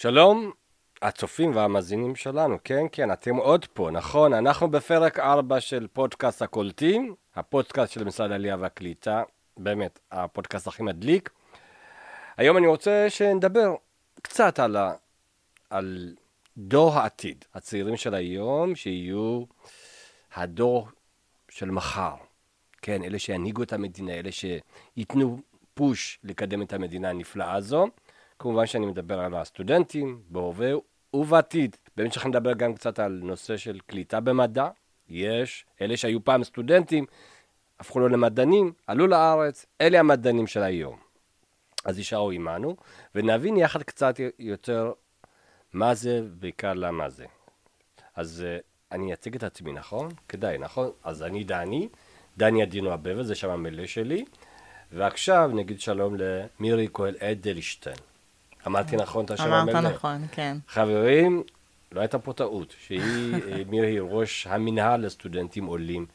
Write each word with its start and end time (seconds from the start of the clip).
שלום, 0.00 0.52
הצופים 1.02 1.56
והמאזינים 1.56 2.16
שלנו, 2.16 2.58
כן, 2.64 2.86
כן, 2.92 3.12
אתם 3.12 3.36
עוד 3.36 3.66
פה, 3.66 3.90
נכון, 3.90 4.32
אנחנו 4.32 4.70
בפרק 4.70 5.18
4 5.18 5.60
של 5.60 5.86
פודקאסט 5.92 6.42
הקולטים, 6.42 7.14
הפודקאסט 7.36 7.92
של 7.92 8.04
משרד 8.04 8.30
העלייה 8.30 8.56
והקליטה, 8.60 9.22
באמת, 9.56 9.98
הפודקאסט 10.12 10.66
הכי 10.66 10.82
מדליק. 10.82 11.30
היום 12.36 12.56
אני 12.56 12.66
רוצה 12.66 13.06
שנדבר 13.08 13.74
קצת 14.22 14.58
על, 14.58 14.76
ה, 14.76 14.92
על 15.70 16.14
דור 16.56 16.94
העתיד, 16.94 17.44
הצעירים 17.54 17.96
של 17.96 18.14
היום, 18.14 18.74
שיהיו 18.74 19.44
הדור 20.34 20.88
של 21.48 21.70
מחר. 21.70 22.14
כן, 22.82 23.02
אלה 23.02 23.18
שינהיגו 23.18 23.62
את 23.62 23.72
המדינה, 23.72 24.12
אלה 24.12 24.30
שייתנו 24.32 25.40
פוש 25.74 26.18
לקדם 26.24 26.62
את 26.62 26.72
המדינה 26.72 27.10
הנפלאה 27.10 27.54
הזו. 27.54 27.86
כמובן 28.38 28.66
שאני 28.66 28.86
מדבר 28.86 29.20
על 29.20 29.34
הסטודנטים 29.34 30.22
בהווה 30.28 30.72
ובעתיד. 31.14 31.76
באמת 31.96 32.12
שאנחנו 32.12 32.30
נדבר 32.30 32.52
גם 32.52 32.74
קצת 32.74 32.98
על 32.98 33.20
נושא 33.22 33.56
של 33.56 33.78
קליטה 33.86 34.20
במדע. 34.20 34.68
יש, 35.08 35.66
אלה 35.80 35.96
שהיו 35.96 36.24
פעם 36.24 36.44
סטודנטים, 36.44 37.06
הפכו 37.80 38.00
לו 38.00 38.08
למדענים, 38.08 38.72
עלו 38.86 39.06
לארץ, 39.06 39.66
אלה 39.80 40.00
המדענים 40.00 40.46
של 40.46 40.62
היום. 40.62 40.96
אז 41.84 41.98
יישארו 41.98 42.30
עמנו, 42.30 42.76
ונבין 43.14 43.56
יחד 43.56 43.82
קצת 43.82 44.20
יותר 44.38 44.92
מה 45.72 45.94
זה, 45.94 46.22
בעיקר 46.38 46.74
למה 46.74 47.10
זה. 47.10 47.26
אז 48.16 48.44
uh, 48.44 48.62
אני 48.92 49.12
אציג 49.12 49.34
את 49.34 49.42
עצמי, 49.42 49.72
נכון? 49.72 50.08
כדאי, 50.28 50.58
נכון? 50.58 50.90
אז 51.04 51.22
אני 51.22 51.44
דני, 51.44 51.88
דני 52.36 52.62
אדינו 52.62 52.94
אבבה, 52.94 53.22
זה 53.22 53.34
שם 53.34 53.50
המלא 53.50 53.86
שלי, 53.86 54.24
ועכשיו 54.92 55.50
נגיד 55.54 55.80
שלום 55.80 56.16
למירי 56.18 56.88
כהן 56.92 57.14
אדלשטיין. 57.20 58.07
אמרתי 58.68 58.96
נכון 58.96 59.24
את 59.24 59.30
השם 59.30 59.52
המלא. 59.52 59.78
אמרת 59.78 59.94
נכון, 59.94 60.26
כן. 60.32 60.56
חברים, 60.68 61.42
לא 61.92 62.00
הייתה 62.00 62.18
פה 62.18 62.32
טעות, 62.32 62.74
שהיא, 62.86 63.34
אה, 63.34 63.62
מירי 63.68 63.96
ראש 64.00 64.46
המנהל 64.50 65.06
לסטודנטים 65.06 65.66
עולים 65.66 66.06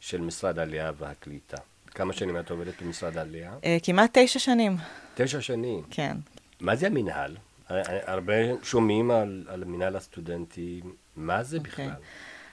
של 0.00 0.20
משרד 0.20 0.58
העלייה 0.58 0.92
והקליטה. 0.98 1.56
כמה 1.86 2.12
שנים 2.12 2.38
את 2.38 2.50
עובדת 2.50 2.82
במשרד 2.82 3.16
העלייה? 3.18 3.52
Uh, 3.60 3.64
כמעט 3.82 4.18
תשע 4.18 4.38
שנים. 4.38 4.76
תשע 5.14 5.40
שנים. 5.40 5.82
כן. 5.90 6.16
מה 6.60 6.76
זה 6.76 6.86
המנהל? 6.86 7.36
הרבה 8.06 8.34
שומעים 8.62 9.10
על, 9.10 9.44
על 9.48 9.64
מנהל 9.64 9.96
הסטודנטים, 9.96 10.92
מה 11.16 11.42
זה 11.42 11.56
okay. 11.56 11.60
אוקיי. 11.60 11.86
בכלל? 11.86 12.02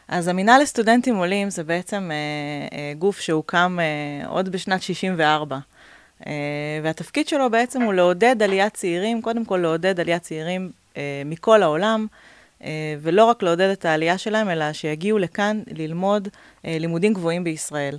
אז 0.07 0.27
המינהל 0.27 0.61
לסטודנטים 0.61 1.15
עולים 1.15 1.49
זה 1.49 1.63
בעצם 1.63 2.11
אה, 2.11 2.77
אה, 2.77 2.93
גוף 2.93 3.19
שהוקם 3.19 3.77
אה, 3.79 4.27
עוד 4.27 4.49
בשנת 4.49 4.81
64. 4.81 5.59
אה, 6.27 6.31
והתפקיד 6.83 7.27
שלו 7.27 7.49
בעצם 7.49 7.81
הוא 7.81 7.93
לעודד 7.93 8.43
עליית 8.43 8.73
צעירים, 8.73 9.21
קודם 9.21 9.45
כל 9.45 9.57
לעודד 9.57 9.99
עליית 9.99 10.21
צעירים 10.21 10.71
אה, 10.97 11.21
מכל 11.25 11.63
העולם, 11.63 12.07
אה, 12.63 12.95
ולא 13.01 13.25
רק 13.25 13.43
לעודד 13.43 13.69
את 13.69 13.85
העלייה 13.85 14.17
שלהם, 14.17 14.49
אלא 14.49 14.73
שיגיעו 14.73 15.17
לכאן 15.17 15.61
ללמוד 15.67 16.27
לימודים 16.63 17.13
גבוהים 17.13 17.43
בישראל. 17.43 17.97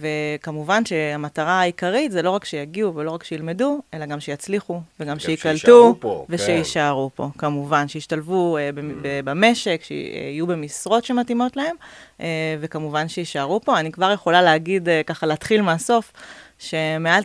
וכמובן 0.00 0.84
שהמטרה 0.84 1.60
העיקרית 1.60 2.12
זה 2.12 2.22
לא 2.22 2.30
רק 2.30 2.44
שיגיעו 2.44 2.94
ולא 2.94 3.10
רק 3.10 3.24
שילמדו, 3.24 3.80
אלא 3.94 4.06
גם 4.06 4.20
שיצליחו 4.20 4.80
וגם 5.00 5.18
שייקלטו 5.18 5.96
ושיישארו 6.28 7.10
פה, 7.14 7.28
כמובן, 7.38 7.88
שישתלבו 7.88 8.56
mm. 8.58 9.06
במשק, 9.24 9.80
שיהיו 9.84 10.46
במשרות 10.46 11.04
שמתאימות 11.04 11.56
להם, 11.56 11.76
אה, 12.20 12.56
וכמובן 12.60 13.08
שיישארו 13.08 13.60
פה. 13.60 13.80
אני 13.80 13.92
כבר 13.92 14.12
יכולה 14.12 14.42
להגיד, 14.42 14.88
ככה 15.06 15.26
להתחיל 15.26 15.62
מהסוף, 15.62 16.12
שמעל 16.58 17.22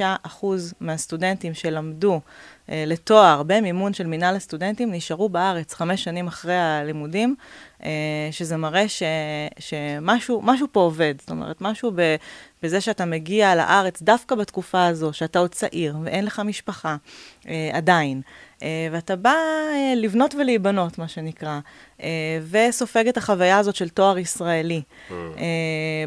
95% 0.00 0.44
מהסטודנטים 0.80 1.54
שלמדו 1.54 2.20
אה, 2.70 2.84
לתואר 2.86 3.42
במימון 3.42 3.94
של 3.94 4.06
מינהל 4.06 4.36
הסטודנטים 4.36 4.92
נשארו 4.92 5.28
בארץ 5.28 5.74
חמש 5.74 6.04
שנים 6.04 6.26
אחרי 6.26 6.56
הלימודים, 6.56 7.34
אה, 7.84 7.90
שזה 8.30 8.56
מראה 8.56 8.88
ש, 8.88 9.02
שמשהו 9.58 10.66
פה 10.72 10.80
עובד. 10.80 11.14
זאת 11.20 11.30
אומרת, 11.30 11.60
משהו 11.60 11.92
ב, 11.94 12.16
בזה 12.62 12.80
שאתה 12.80 13.04
מגיע 13.04 13.54
לארץ 13.54 14.02
דווקא 14.02 14.34
בתקופה 14.34 14.86
הזו, 14.86 15.12
שאתה 15.12 15.38
עוד 15.38 15.50
צעיר 15.50 15.96
ואין 16.04 16.24
לך 16.24 16.42
משפחה 16.44 16.96
אה, 17.48 17.70
עדיין. 17.72 18.22
אה, 18.62 18.88
ואתה 18.92 19.16
בא 19.16 19.34
אה, 19.74 19.92
לבנות 19.96 20.34
ולהיבנות, 20.34 20.98
מה 20.98 21.08
שנקרא, 21.08 21.60
אה, 22.02 22.08
וסופג 22.50 23.08
את 23.08 23.16
החוויה 23.16 23.58
הזאת 23.58 23.74
של 23.74 23.88
תואר 23.88 24.18
ישראלי 24.18 24.82
mm. 25.08 25.12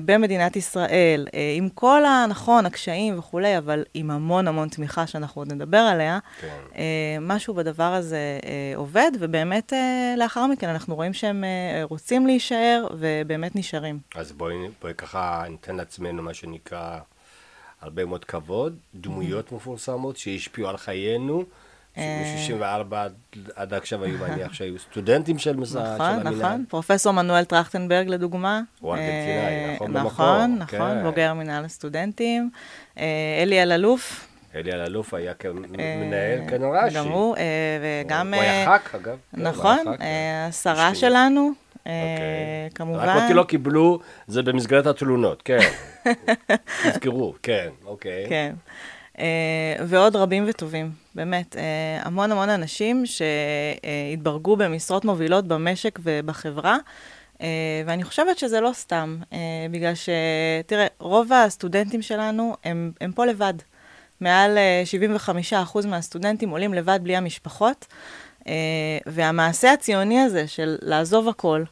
במדינת 0.05 0.55
ישראל, 0.55 1.27
עם 1.57 1.69
כל, 1.69 2.05
הנכון, 2.05 2.65
הקשיים 2.65 3.19
וכולי, 3.19 3.57
אבל 3.57 3.83
עם 3.93 4.11
המון 4.11 4.47
המון 4.47 4.69
תמיכה 4.69 5.07
שאנחנו 5.07 5.41
עוד 5.41 5.53
נדבר 5.53 5.77
עליה, 5.77 6.19
כן. 6.41 6.79
משהו 7.21 7.53
בדבר 7.53 7.93
הזה 7.93 8.39
עובד, 8.75 9.11
ובאמת 9.19 9.73
לאחר 10.17 10.47
מכן 10.47 10.69
אנחנו 10.69 10.95
רואים 10.95 11.13
שהם 11.13 11.43
רוצים 11.83 12.27
להישאר, 12.27 12.87
ובאמת 12.99 13.55
נשארים. 13.55 13.99
אז 14.15 14.31
בואי, 14.31 14.55
בואי 14.81 14.93
ככה 14.93 15.43
ניתן 15.49 15.75
לעצמנו 15.75 16.23
מה 16.23 16.33
שנקרא 16.33 16.99
הרבה 17.81 18.05
מאוד 18.05 18.25
כבוד, 18.25 18.77
דמויות 18.95 19.51
mm. 19.51 19.55
מפורסמות 19.55 20.17
שהשפיעו 20.17 20.69
על 20.69 20.77
חיינו. 20.77 21.43
מ-64 21.99 22.95
עד 23.55 23.73
עכשיו 23.73 24.03
היו, 24.03 24.17
מניח 24.17 24.53
שהיו 24.53 24.79
סטודנטים 24.79 25.39
של 25.39 25.49
המינהל. 25.49 25.95
נכון, 25.95 26.33
נכון. 26.33 26.65
פרופסור 26.69 27.13
מנואל 27.13 27.43
טרכטנברג, 27.43 28.07
לדוגמה. 28.07 28.61
הוא 28.79 28.93
ארגנטינאי, 28.95 29.75
נכון 29.75 29.93
במקור. 29.93 30.11
נכון, 30.11 30.55
נכון, 30.59 31.03
בוגר 31.03 31.33
מינהל 31.33 31.65
הסטודנטים. 31.65 32.49
אלי 33.41 33.63
אלאלוף. 33.63 34.27
אלי 34.55 34.71
אלאלוף 34.71 35.13
היה 35.13 35.33
מנהל 35.53 36.39
כנרש"י. 36.49 36.95
גם 36.95 37.07
הוא, 37.07 37.35
וגם... 37.81 38.33
הוא 38.33 38.41
היה 38.41 38.77
ח"כ, 38.79 38.95
אגב. 38.95 39.17
נכון, 39.33 39.77
השרה 40.49 40.95
שלנו. 40.95 41.51
כמובן. 42.75 42.99
רק 42.99 43.21
אותי 43.21 43.33
לא 43.33 43.43
קיבלו, 43.43 43.99
זה 44.27 44.43
במסגרת 44.43 44.85
התלונות, 44.85 45.41
כן. 45.41 45.59
תזכרו, 46.83 47.33
כן, 47.43 47.69
אוקיי. 47.85 48.25
כן. 48.29 48.53
Uh, 49.19 49.21
ועוד 49.87 50.15
רבים 50.15 50.45
וטובים, 50.47 50.91
באמת. 51.15 51.55
Uh, 51.55 51.59
המון 52.07 52.31
המון 52.31 52.49
אנשים 52.49 53.03
שהתברגו 53.05 54.55
במשרות 54.55 55.05
מובילות 55.05 55.47
במשק 55.47 55.99
ובחברה, 56.03 56.77
uh, 57.37 57.41
ואני 57.85 58.03
חושבת 58.03 58.37
שזה 58.37 58.61
לא 58.61 58.71
סתם, 58.73 59.17
בגלל 59.71 59.95
ש... 59.95 60.09
תראה, 60.65 60.87
רוב 60.99 61.33
הסטודנטים 61.33 62.01
שלנו 62.01 62.55
הם, 62.63 62.91
הם 63.01 63.11
פה 63.11 63.25
לבד. 63.25 63.53
מעל 64.21 64.57
uh, 65.21 65.23
75% 65.83 65.87
מהסטודנטים 65.87 66.49
עולים 66.49 66.73
לבד 66.73 66.99
בלי 67.03 67.15
המשפחות, 67.15 67.85
והמעשה 69.05 69.73
הציוני 69.73 70.19
הזה 70.19 70.47
של 70.47 70.77
לעזוב 70.81 71.29
הכל, 71.29 71.63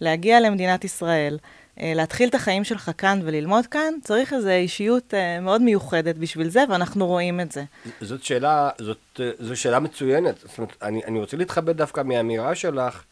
להגיע 0.00 0.40
למדינת 0.40 0.84
ישראל, 0.84 1.38
אה, 1.42 1.63
להתחיל 1.76 2.28
את 2.28 2.34
החיים 2.34 2.64
שלך 2.64 2.90
כאן 2.98 3.20
וללמוד 3.24 3.66
כאן, 3.66 3.94
צריך 4.02 4.32
איזו 4.32 4.48
אישיות 4.48 5.14
uh, 5.14 5.40
מאוד 5.40 5.62
מיוחדת 5.62 6.16
בשביל 6.16 6.48
זה, 6.48 6.64
ואנחנו 6.68 7.06
רואים 7.06 7.40
את 7.40 7.52
זה. 7.52 7.64
זאת 8.00 8.24
שאלה, 8.24 8.70
זאת, 8.78 9.20
אה, 9.20 9.30
זו 9.38 9.56
שאלה 9.56 9.80
מצוינת. 9.80 10.38
זאת 10.38 10.58
אומרת, 10.58 10.76
אני, 10.82 11.04
אני 11.04 11.18
רוצה 11.18 11.36
להתחבא 11.36 11.72
דווקא 11.72 12.02
מהאמירה 12.02 12.54
שלך, 12.54 13.04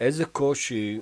איזה 0.00 0.24
קושי, 0.24 1.00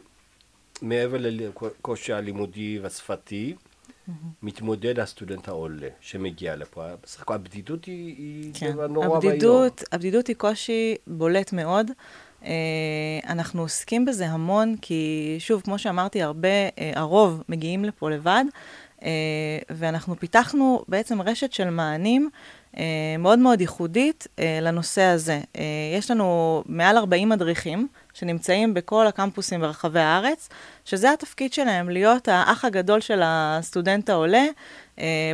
מעבר 0.82 1.16
לקושי 1.20 2.12
הלימודי 2.12 2.78
והשפתי, 2.82 3.54
mm-hmm. 3.54 4.12
מתמודד 4.42 4.98
הסטודנט 4.98 5.48
העולה 5.48 5.88
שמגיע 6.00 6.56
לפה. 6.56 6.86
בסך 7.02 7.20
הכל 7.20 7.34
הבדידות 7.34 7.84
היא, 7.84 8.16
היא 8.16 8.50
כן. 8.54 8.72
דבר 8.72 8.86
נורא 8.86 9.08
ואיום. 9.08 9.68
הבדידות 9.92 10.26
היא 10.26 10.36
קושי 10.36 10.96
בולט 11.06 11.52
מאוד. 11.52 11.90
אה, 12.44 12.50
אנחנו 13.28 13.62
עוסקים 13.62 14.04
בזה 14.04 14.26
המון, 14.26 14.76
כי 14.82 15.36
שוב, 15.38 15.60
כמו 15.60 15.78
שאמרתי, 15.78 16.22
הרבה, 16.22 16.48
אה, 16.48 16.92
הרוב 16.94 17.42
מגיעים 17.48 17.84
לפה 17.84 18.10
לבד, 18.10 18.44
אה, 19.02 19.10
ואנחנו 19.70 20.16
פיתחנו 20.18 20.82
בעצם 20.88 21.22
רשת 21.22 21.52
של 21.52 21.70
מענים 21.70 22.30
מאוד 23.18 23.38
מאוד 23.38 23.60
ייחודית 23.60 24.26
לנושא 24.62 25.02
הזה. 25.02 25.40
יש 25.98 26.10
לנו 26.10 26.62
מעל 26.66 26.96
40 26.96 27.28
מדריכים 27.28 27.88
שנמצאים 28.14 28.74
בכל 28.74 29.06
הקמפוסים 29.06 29.60
ברחבי 29.60 30.00
הארץ, 30.00 30.48
שזה 30.84 31.12
התפקיד 31.12 31.52
שלהם, 31.52 31.90
להיות 31.90 32.28
האח 32.28 32.64
הגדול 32.64 33.00
של 33.00 33.20
הסטודנט 33.24 34.10
העולה, 34.10 34.44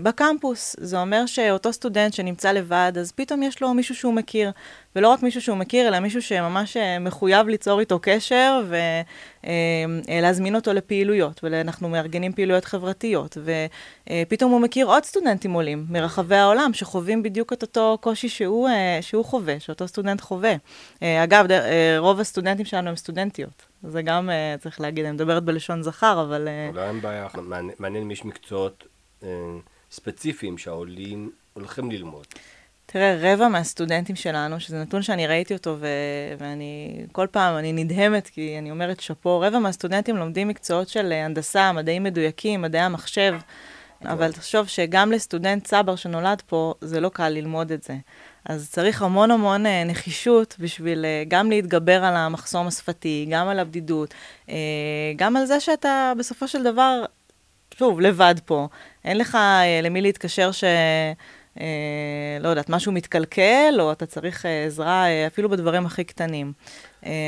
בקמפוס. 0.02 0.76
זה 0.78 1.00
אומר 1.00 1.26
שאותו 1.26 1.72
סטודנט 1.72 2.12
שנמצא 2.12 2.52
לבד, 2.52 2.92
אז 3.00 3.12
פתאום 3.12 3.42
יש 3.42 3.62
לו 3.62 3.74
מישהו 3.74 3.94
שהוא 3.94 4.14
מכיר, 4.14 4.50
ולא 4.96 5.08
רק 5.08 5.22
מישהו 5.22 5.40
שהוא 5.40 5.56
מכיר, 5.56 5.88
אלא 5.88 6.00
מישהו 6.00 6.22
שממש 6.22 6.76
אה, 6.76 6.98
מחויב 6.98 7.48
ליצור 7.48 7.80
איתו 7.80 7.98
קשר 8.02 8.62
ולהזמין 10.08 10.54
אה, 10.54 10.58
אותו 10.58 10.72
לפעילויות, 10.72 11.40
ואנחנו 11.42 11.88
מארגנים 11.88 12.32
פעילויות 12.32 12.64
חברתיות, 12.64 13.38
ופתאום 14.10 14.52
הוא 14.52 14.60
מכיר 14.60 14.86
עוד 14.86 15.04
סטודנטים 15.04 15.52
עולים 15.52 15.86
מרחבי 15.88 16.36
העולם 16.36 16.70
שחווים 16.72 17.22
בדיוק 17.22 17.52
את 17.52 17.62
אותו 17.62 17.98
קושי 18.00 18.28
שהוא, 18.28 18.68
שהוא 19.00 19.24
חווה, 19.24 19.60
שאותו 19.60 19.88
סטודנט 19.88 20.20
חווה. 20.20 20.54
אגב, 21.00 21.46
רוב 21.98 22.20
הסטודנטים 22.20 22.66
שלנו 22.66 22.88
הם 22.88 22.96
סטודנטיות. 22.96 23.66
זה 23.82 24.02
גם 24.02 24.30
צריך 24.60 24.80
להגיד, 24.80 25.04
אני 25.04 25.14
מדברת 25.14 25.44
בלשון 25.44 25.82
זכר, 25.82 26.22
אבל... 26.28 26.48
לא 26.74 26.80
אין 26.80 27.00
בעיה, 27.00 27.26
מעניין 27.78 28.02
אם 28.02 28.10
יש 28.10 28.24
מקצועות 28.24 28.84
ספציפיים 29.90 30.58
שהעולים 30.58 31.30
הולכים 31.52 31.90
ללמוד. 31.90 32.26
תראה, 32.86 33.16
רבע 33.20 33.48
מהסטודנטים 33.48 34.16
שלנו, 34.16 34.60
שזה 34.60 34.80
נתון 34.80 35.02
שאני 35.02 35.26
ראיתי 35.26 35.54
אותו, 35.54 35.76
ו- 35.80 35.86
ואני 36.38 37.04
כל 37.12 37.26
פעם, 37.30 37.58
אני 37.58 37.72
נדהמת, 37.72 38.26
כי 38.26 38.58
אני 38.58 38.70
אומרת 38.70 39.00
שאפו, 39.00 39.40
רבע 39.40 39.58
מהסטודנטים 39.58 40.16
לומדים 40.16 40.48
מקצועות 40.48 40.88
של 40.88 41.12
הנדסה, 41.12 41.72
מדעים 41.72 42.02
מדויקים, 42.02 42.62
מדעי 42.62 42.80
המחשב, 42.80 43.34
אבל 44.04 44.32
תחשוב 44.32 44.66
שגם 44.66 45.12
לסטודנט 45.12 45.64
צבר 45.64 45.96
שנולד 45.96 46.42
פה, 46.46 46.74
זה 46.80 47.00
לא 47.00 47.08
קל 47.08 47.28
ללמוד 47.28 47.72
את 47.72 47.82
זה. 47.82 47.96
אז 48.44 48.70
צריך 48.70 49.02
המון 49.02 49.30
המון 49.30 49.66
אה, 49.66 49.84
נחישות 49.84 50.56
בשביל 50.58 51.04
אה, 51.04 51.22
גם 51.28 51.50
להתגבר 51.50 52.04
על 52.04 52.16
המחסום 52.16 52.66
השפתי, 52.66 53.26
גם 53.30 53.48
על 53.48 53.58
הבדידות, 53.58 54.14
אה, 54.48 54.54
גם 55.16 55.36
על 55.36 55.46
זה 55.46 55.60
שאתה 55.60 56.12
בסופו 56.18 56.48
של 56.48 56.62
דבר, 56.62 57.04
שוב, 57.74 58.00
לבד 58.00 58.34
פה. 58.44 58.68
אין 59.06 59.18
לך 59.18 59.38
למי 59.82 60.02
להתקשר 60.02 60.52
ש... 60.52 60.64
לא 62.40 62.48
יודעת, 62.48 62.70
משהו 62.70 62.92
מתקלקל, 62.92 63.74
או 63.80 63.92
אתה 63.92 64.06
צריך 64.06 64.46
עזרה 64.66 65.04
אפילו 65.26 65.48
בדברים 65.48 65.86
הכי 65.86 66.04
קטנים. 66.04 66.52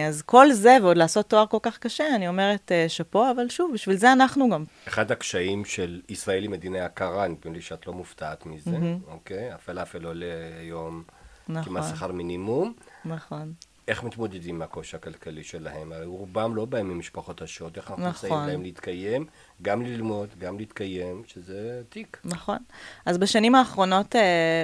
אז 0.09 0.23
כל 0.23 0.53
זה, 0.53 0.77
ועוד 0.83 0.97
לעשות 0.97 1.31
תואר 1.31 1.47
כל 1.47 1.59
כך 1.63 1.79
קשה, 1.79 2.05
אני 2.15 2.29
אומרת 2.29 2.73
שאפו, 2.89 3.31
אבל 3.31 3.49
שוב, 3.49 3.71
בשביל 3.75 3.97
זה 3.97 4.13
אנחנו 4.13 4.49
גם. 4.51 4.65
אחד 4.89 5.13
הקשיים 5.13 5.65
של 5.65 6.01
ישראל 6.09 6.43
היא 6.43 6.51
מדינה 6.51 6.79
יקרה, 6.79 7.29
נדמה 7.29 7.53
לי 7.55 7.61
שאת 7.61 7.87
לא 7.87 7.93
מופתעת 7.93 8.47
מזה, 8.47 8.71
mm-hmm. 8.71 9.11
אוקיי? 9.11 9.51
הפלאפל 9.51 10.05
עולה 10.05 10.27
היום 10.61 11.03
נכון. 11.49 11.65
כמעט 11.65 11.85
שכר 11.95 12.13
מינימום. 12.13 12.73
נכון. 13.05 13.53
איך 13.89 14.05
מתמודדים 14.05 14.55
עם 14.55 14.63
הקושי 14.63 14.97
הכלכלי 14.97 15.45
שלהם? 15.45 15.93
הרי 15.93 16.05
רובם 16.05 16.57
לא 16.57 16.65
באים 16.65 16.89
ממשפחות 16.89 17.43
עשירות, 17.43 17.77
איך 17.77 17.91
אנחנו 17.91 18.03
נכון. 18.09 18.13
מסייעים 18.13 18.49
להם 18.49 18.63
להתקיים, 18.63 19.27
גם 19.63 19.83
ללמוד, 19.83 20.29
גם 20.39 20.59
להתקיים, 20.59 21.23
שזה 21.27 21.83
תיק. 21.89 22.21
נכון. 22.25 22.59
אז 23.07 23.19
בשנים 23.19 23.55
האחרונות 23.55 24.15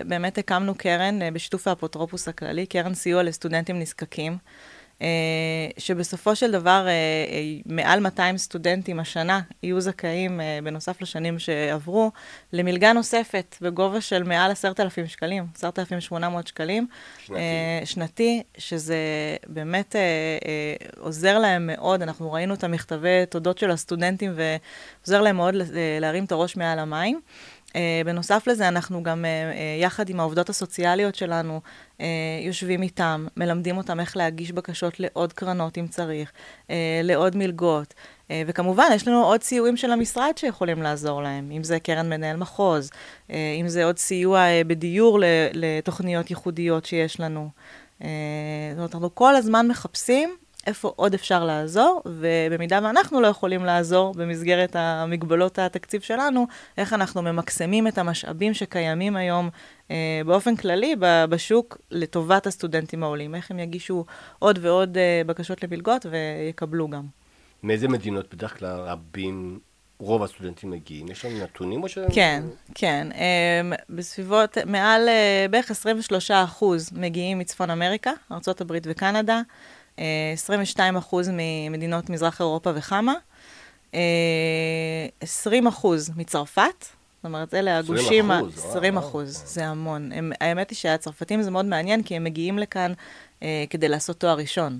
באמת 0.06 0.38
הקמנו 0.38 0.74
קרן 0.74 1.34
בשיתוף 1.34 1.68
האפוטרופוס 1.68 2.28
הכללי, 2.28 2.66
קרן 2.66 2.94
סיוע 2.94 3.22
לסטודנטים 3.22 3.78
נזקקים. 3.78 4.38
אה, 5.02 5.06
שבסופו 5.78 6.36
של 6.36 6.50
דבר 6.52 6.84
אה, 6.86 6.90
אה, 6.90 7.56
מעל 7.66 8.00
200 8.00 8.38
סטודנטים 8.38 9.00
השנה 9.00 9.40
יהיו 9.62 9.80
זכאים, 9.80 10.40
בנוסף 10.64 11.02
לשנים 11.02 11.38
שעברו, 11.38 12.10
למלגה 12.52 12.92
נוספת 12.92 13.56
בגובה 13.60 14.00
של 14.00 14.22
מעל 14.22 14.50
10,000 14.50 15.06
שקלים, 15.06 15.46
10,800 15.56 16.46
שקלים. 16.46 16.86
שנתי. 17.18 17.40
שנתי, 17.84 18.42
שזה 18.58 18.96
באמת 19.46 19.96
עוזר 20.98 21.38
להם 21.38 21.66
מאוד. 21.66 22.02
אנחנו 22.02 22.32
ראינו 22.32 22.54
את 22.54 22.64
המכתבי 22.64 23.26
תודות 23.28 23.58
של 23.58 23.70
הסטודנטים, 23.70 24.32
ועוזר 24.36 25.22
להם 25.22 25.36
מאוד 25.36 25.54
להרים 26.00 26.24
את 26.24 26.32
הראש 26.32 26.56
מעל 26.56 26.78
המים. 26.78 27.20
Uh, 27.74 27.76
בנוסף 28.04 28.46
לזה, 28.46 28.68
אנחנו 28.68 29.02
גם 29.02 29.24
uh, 29.24 29.26
uh, 29.26 29.82
יחד 29.82 30.08
עם 30.08 30.20
העובדות 30.20 30.48
הסוציאליות 30.48 31.14
שלנו, 31.14 31.60
יושבים 32.46 32.82
איתם, 32.82 33.26
מלמדים 33.36 33.76
אותם 33.76 34.00
איך 34.00 34.16
להגיש 34.16 34.52
בקשות 34.52 35.00
לעוד 35.00 35.32
קרנות 35.32 35.78
אם 35.78 35.86
צריך, 35.86 36.32
לעוד 37.02 37.36
מלגות. 37.36 37.94
וכמובן, 38.32 38.84
יש 38.94 39.08
לנו 39.08 39.24
עוד 39.24 39.42
סיועים 39.42 39.76
של 39.76 39.90
המשרד 39.90 40.32
שיכולים 40.36 40.82
לעזור 40.82 41.22
להם, 41.22 41.50
אם 41.50 41.64
זה 41.64 41.80
קרן 41.80 42.10
מנהל 42.10 42.36
מחוז, 42.36 42.90
אם 43.30 43.64
זה 43.66 43.84
עוד 43.84 43.98
סיוע 43.98 44.46
בדיור 44.66 45.18
לתוכניות 45.52 46.30
ייחודיות 46.30 46.84
שיש 46.84 47.20
לנו. 47.20 47.48
זאת 48.00 48.08
אומרת, 48.76 48.94
אנחנו 48.94 49.14
כל 49.14 49.36
הזמן 49.36 49.68
מחפשים 49.68 50.36
איפה 50.66 50.92
עוד 50.96 51.14
אפשר 51.14 51.44
לעזור, 51.44 52.02
ובמידה 52.06 52.80
ואנחנו 52.82 53.20
לא 53.20 53.26
יכולים 53.26 53.64
לעזור 53.64 54.14
במסגרת 54.14 54.76
המגבלות 54.76 55.58
התקציב 55.58 56.00
שלנו, 56.00 56.46
איך 56.78 56.92
אנחנו 56.92 57.22
ממקסמים 57.22 57.88
את 57.88 57.98
המשאבים 57.98 58.54
שקיימים 58.54 59.16
היום 59.16 59.48
אה, 59.90 60.20
באופן 60.26 60.56
כללי 60.56 60.96
בשוק 61.28 61.78
לטובת 61.90 62.46
הסטודנטים 62.46 63.02
העולים, 63.02 63.34
איך 63.34 63.50
הם 63.50 63.58
יגישו 63.58 64.04
עוד 64.38 64.58
ועוד 64.62 64.98
אה, 64.98 65.22
בקשות 65.26 65.62
למלגות 65.62 66.06
ויקבלו 66.10 66.88
גם. 66.88 67.06
מאיזה 67.62 67.88
מדינות 67.88 68.34
בדרך 68.34 68.58
כלל 68.58 68.80
רבים 68.80 69.58
רוב 69.98 70.22
הסטודנטים 70.22 70.70
מגיעים? 70.70 71.08
יש 71.08 71.24
לנו 71.24 71.38
נתונים 71.42 71.82
או 71.82 71.88
ש... 71.88 71.98
כן, 72.14 72.42
כן. 72.74 73.08
Um, 73.12 73.76
בסביבות, 73.90 74.58
מעל 74.66 75.08
uh, 75.08 75.50
בערך 75.50 75.70
23 75.70 76.30
אחוז 76.30 76.90
מגיעים 76.92 77.38
מצפון 77.38 77.70
אמריקה, 77.70 78.10
ארה"ב 78.32 78.72
וקנדה. 78.84 79.40
22 80.32 80.96
אחוז 80.96 81.30
ממדינות 81.32 82.10
מזרח 82.10 82.40
אירופה 82.40 82.70
וחמה, 82.74 83.14
20 85.20 85.66
אחוז 85.66 86.10
מצרפת, 86.16 86.84
זאת 87.24 87.24
אומרת, 87.24 87.54
אלה 87.54 87.78
הגושים... 87.78 88.30
20 88.30 88.30
אחוז, 88.30 88.58
20 88.58 88.96
אחוז, 88.96 89.42
זה 89.46 89.66
המון. 89.66 90.12
הם, 90.12 90.32
האמת 90.40 90.70
היא 90.70 90.76
שהצרפתים 90.76 91.42
זה 91.42 91.50
מאוד 91.50 91.64
מעניין, 91.64 92.02
כי 92.02 92.16
הם 92.16 92.24
מגיעים 92.24 92.58
לכאן 92.58 92.92
אה, 93.42 93.64
כדי 93.70 93.88
לעשות 93.88 94.20
תואר 94.20 94.36
ראשון. 94.36 94.78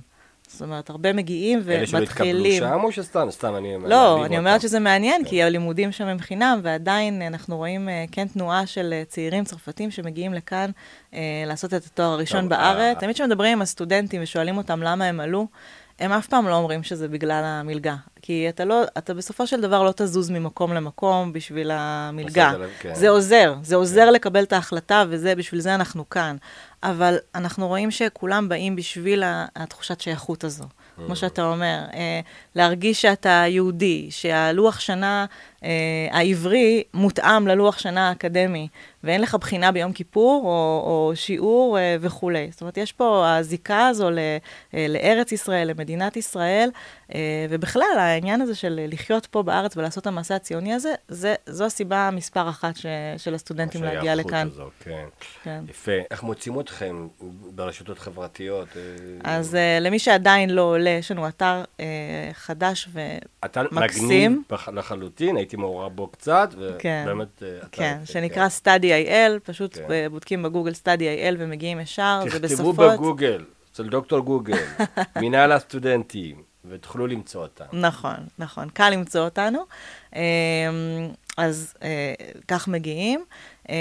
זאת 0.48 0.62
אומרת, 0.62 0.90
הרבה 0.90 1.12
מגיעים 1.12 1.58
ומתחילים... 1.58 1.78
אלה 1.78 1.86
שלא 1.86 1.98
התקבלו 1.98 2.52
שם 2.58 2.80
או 2.84 2.92
שסתם, 2.92 3.26
סתם 3.30 3.56
אני... 3.56 3.74
לא, 3.86 4.26
אני 4.26 4.38
אומרת 4.38 4.60
שזה 4.60 4.80
מעניין, 4.80 5.24
כן. 5.24 5.30
כי 5.30 5.42
הלימודים 5.42 5.92
שם 5.92 6.04
הם 6.04 6.18
חינם, 6.18 6.60
ועדיין 6.62 7.22
אנחנו 7.22 7.56
רואים 7.56 7.88
אה, 7.88 8.04
כן 8.12 8.28
תנועה 8.28 8.66
של 8.66 8.92
אה, 8.92 9.02
צעירים 9.08 9.44
צרפתים 9.44 9.90
שמגיעים 9.90 10.34
לכאן 10.34 10.70
אה, 11.14 11.20
לעשות 11.46 11.74
את 11.74 11.86
התואר 11.86 12.08
הראשון 12.08 12.48
בארץ. 12.48 12.98
תמיד 12.98 13.14
כשמדברים 13.14 13.52
עם 13.52 13.62
הסטודנטים 13.62 14.22
ושואלים 14.22 14.56
אותם 14.56 14.82
למה 14.82 15.04
הם 15.04 15.20
עלו, 15.20 15.46
הם 15.98 16.12
אף 16.12 16.26
פעם 16.26 16.48
לא 16.48 16.54
אומרים 16.54 16.82
שזה 16.82 17.08
בגלל 17.08 17.42
המלגה. 17.44 17.96
כי 18.22 18.48
אתה 18.48 18.64
לא, 18.64 18.82
אתה 18.98 19.14
בסופו 19.14 19.46
של 19.46 19.60
דבר 19.60 19.82
לא 19.82 19.92
תזוז 19.96 20.30
ממקום 20.30 20.74
למקום 20.74 21.32
בשביל 21.32 21.70
המלגה. 21.74 22.52
כן. 22.78 22.94
זה 22.94 23.08
עוזר, 23.08 23.54
זה 23.62 23.76
עוזר 23.76 24.06
כן. 24.06 24.12
לקבל 24.12 24.42
את 24.42 24.52
ההחלטה, 24.52 25.04
וזה, 25.08 25.34
בשביל 25.34 25.60
זה 25.60 25.74
אנחנו 25.74 26.08
כאן. 26.08 26.36
אבל 26.84 27.16
אנחנו 27.34 27.68
רואים 27.68 27.90
שכולם 27.90 28.48
באים 28.48 28.76
בשביל 28.76 29.22
התחושת 29.56 30.00
שייכות 30.00 30.44
הזו. 30.44 30.64
כמו 30.96 31.16
שאתה 31.16 31.44
אומר, 31.44 31.78
אה, 31.94 32.20
להרגיש 32.54 33.02
שאתה 33.02 33.44
יהודי, 33.48 34.06
שהלוח 34.10 34.80
שנה 34.80 35.20
אה, 35.24 35.26
העברי 36.10 36.82
מותאם 36.94 37.46
ללוח 37.46 37.78
שנה 37.78 38.08
האקדמי, 38.08 38.68
ואין 39.04 39.20
לך 39.20 39.34
בחינה 39.34 39.72
ביום 39.72 39.92
כיפור 39.92 40.42
או, 40.44 40.82
או 40.86 41.12
שיעור 41.16 41.78
אה, 41.78 41.96
וכולי. 42.00 42.48
זאת 42.50 42.60
אומרת, 42.60 42.76
יש 42.78 42.92
פה 42.92 43.36
הזיקה 43.36 43.86
הזו 43.86 44.10
ל, 44.10 44.18
לארץ 44.88 45.32
ישראל, 45.32 45.68
למדינת 45.68 46.16
ישראל, 46.16 46.70
ובכלל, 47.50 47.98
העניין 47.98 48.40
הזה 48.40 48.54
של 48.54 48.80
לחיות 48.88 49.26
פה 49.26 49.42
בארץ 49.42 49.76
ולעשות 49.76 50.02
את 50.02 50.06
המעשה 50.06 50.34
הציוני 50.34 50.74
הזה, 50.74 50.94
זה, 51.08 51.34
זו 51.46 51.64
הסיבה 51.64 52.10
מספר 52.12 52.48
אחת 52.48 52.76
ש, 52.76 52.86
של 53.16 53.34
הסטודנטים 53.34 53.82
להגיע 53.82 54.14
לכאן. 54.14 54.46
הזו, 54.46 54.70
כן. 54.80 55.04
כן. 55.42 55.64
יפה. 55.68 55.92
איך 56.10 56.22
מוצאים 56.22 56.60
אתכם 56.60 57.06
ברשתות 57.54 57.98
חברתיות? 57.98 58.68
אז 59.24 59.56
למי 59.80 59.98
שעדיין 59.98 60.50
לא 60.50 60.62
עולה, 60.62 60.90
יש 60.90 61.10
לנו 61.10 61.28
אתר 61.28 61.64
חדש 62.32 62.88
ומקסים. 62.92 63.18
אתר 63.44 63.66
מגניב 63.72 64.32
לחלוטין, 64.72 65.36
הייתי 65.36 65.53
מעורב 65.56 65.92
בו 65.96 66.06
קצת, 66.06 66.54
כן. 66.78 67.02
ובאמת... 67.04 67.28
כן, 67.38 67.46
אתר 67.58 67.68
כן, 67.72 67.98
שנקרא 68.04 68.48
כן. 68.48 68.70
study.il, 68.70 69.40
פשוט 69.44 69.78
כן. 69.78 70.08
בודקים 70.10 70.42
בגוגל 70.42 70.72
study.il 70.72 71.34
ומגיעים 71.38 71.80
ישר, 71.80 72.20
זה 72.32 72.38
בשפות... 72.38 72.76
תכתבו 72.76 72.92
בגוגל, 72.92 73.44
אצל 73.72 73.88
דוקטור 73.88 74.20
גוגל, 74.20 74.64
מנהל 75.22 75.52
הסטודנטים. 75.52 76.54
ותוכלו 76.68 77.06
למצוא 77.06 77.42
אותם. 77.42 77.64
נכון, 77.72 78.16
נכון, 78.38 78.68
קל 78.68 78.90
למצוא 78.90 79.20
אותנו. 79.20 79.58
אמ, 80.16 80.20
אז 81.36 81.74
אה, 81.82 82.14
כך 82.48 82.68
מגיעים. 82.68 83.24
אמ, 83.68 83.74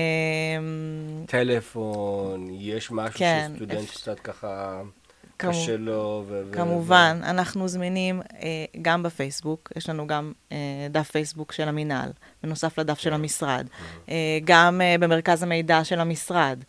טלפון, 1.28 2.48
יש 2.52 2.92
משהו 2.92 3.20
כן, 3.20 3.52
שסטודנט. 3.54 3.90
קצת 3.90 4.20
ככה... 4.20 4.82
קשה 5.38 5.78
לו. 5.78 6.24
ו- 6.28 6.42
כמובן, 6.52 7.20
ו- 7.22 7.26
אנחנו 7.30 7.68
זמינים 7.68 8.22
אה, 8.22 8.48
גם 8.82 9.04
בפייסבוק, 9.04 9.72
יש 9.76 9.90
לנו 9.90 10.08
גם 10.08 10.32
אה, 10.52 10.58
דף 10.90 11.12
פייסבוק 11.12 11.52
של 11.52 11.68
המינהל, 11.68 12.10
בנוסף 12.44 12.80
לדף 12.80 13.00
של 13.00 13.14
המשרד, 13.14 13.68
אה, 14.10 14.16
גם 14.44 14.82
אה, 14.84 14.96
במרכז 15.00 15.44
המידע 15.44 15.84
של 15.84 16.00
המשרד, 16.00 16.60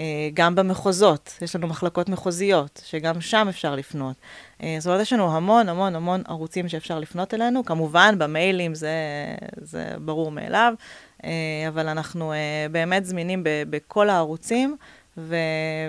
אה, 0.00 0.04
גם 0.34 0.54
במחוזות, 0.54 1.38
יש 1.42 1.56
לנו 1.56 1.66
מחלקות 1.66 2.08
מחוזיות, 2.08 2.82
שגם 2.84 3.20
שם 3.20 3.46
אפשר 3.48 3.74
לפנות. 3.74 4.16
אה, 4.62 4.76
זאת 4.78 4.86
אומרת, 4.86 5.00
יש 5.00 5.12
לנו 5.12 5.36
המון 5.36 5.68
המון 5.68 5.96
המון 5.96 6.22
ערוצים 6.28 6.68
שאפשר 6.68 6.98
לפנות 6.98 7.34
אלינו, 7.34 7.64
כמובן 7.64 8.14
במיילים 8.18 8.74
זה, 8.74 8.92
זה 9.60 9.84
ברור 10.04 10.30
מאליו, 10.30 10.74
אה, 11.24 11.30
אבל 11.68 11.88
אנחנו 11.88 12.32
אה, 12.32 12.36
באמת 12.70 13.04
זמינים 13.04 13.44
ב- 13.44 13.62
בכל 13.70 14.10
הערוצים. 14.10 14.76
ו... 15.16 15.36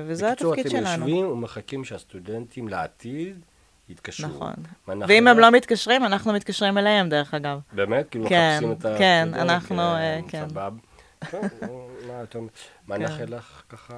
וזה 0.07 0.31
התפקיד 0.31 0.45
שלנו. 0.45 0.61
בקיצור, 0.61 0.79
אתם 0.79 1.01
יושבים 1.01 1.25
ומחכים 1.27 1.83
שהסטודנטים 1.83 2.67
לעתיד 2.67 3.39
יתקשרו. 3.89 4.29
נכון. 4.29 4.53
ואם 5.07 5.27
הם 5.27 5.39
לא 5.39 5.51
מתקשרים, 5.51 6.05
אנחנו 6.05 6.33
מתקשרים 6.33 6.77
אליהם, 6.77 7.09
דרך 7.09 7.33
אגב. 7.33 7.59
באמת? 7.73 8.09
כאילו 8.09 8.29
כן, 8.29 8.51
מחפשים 8.51 8.71
את 8.71 8.81
כן, 8.81 8.87
הסטודנט? 8.87 8.99
כן, 8.99 9.39
אנחנו, 9.39 9.81
אה, 9.81 10.19
כן. 10.27 10.49
סבב. 10.49 10.73
מה 12.87 12.95
כן. 12.95 13.01
נאחל 13.01 13.25
לך 13.27 13.63
ככה 13.69 13.95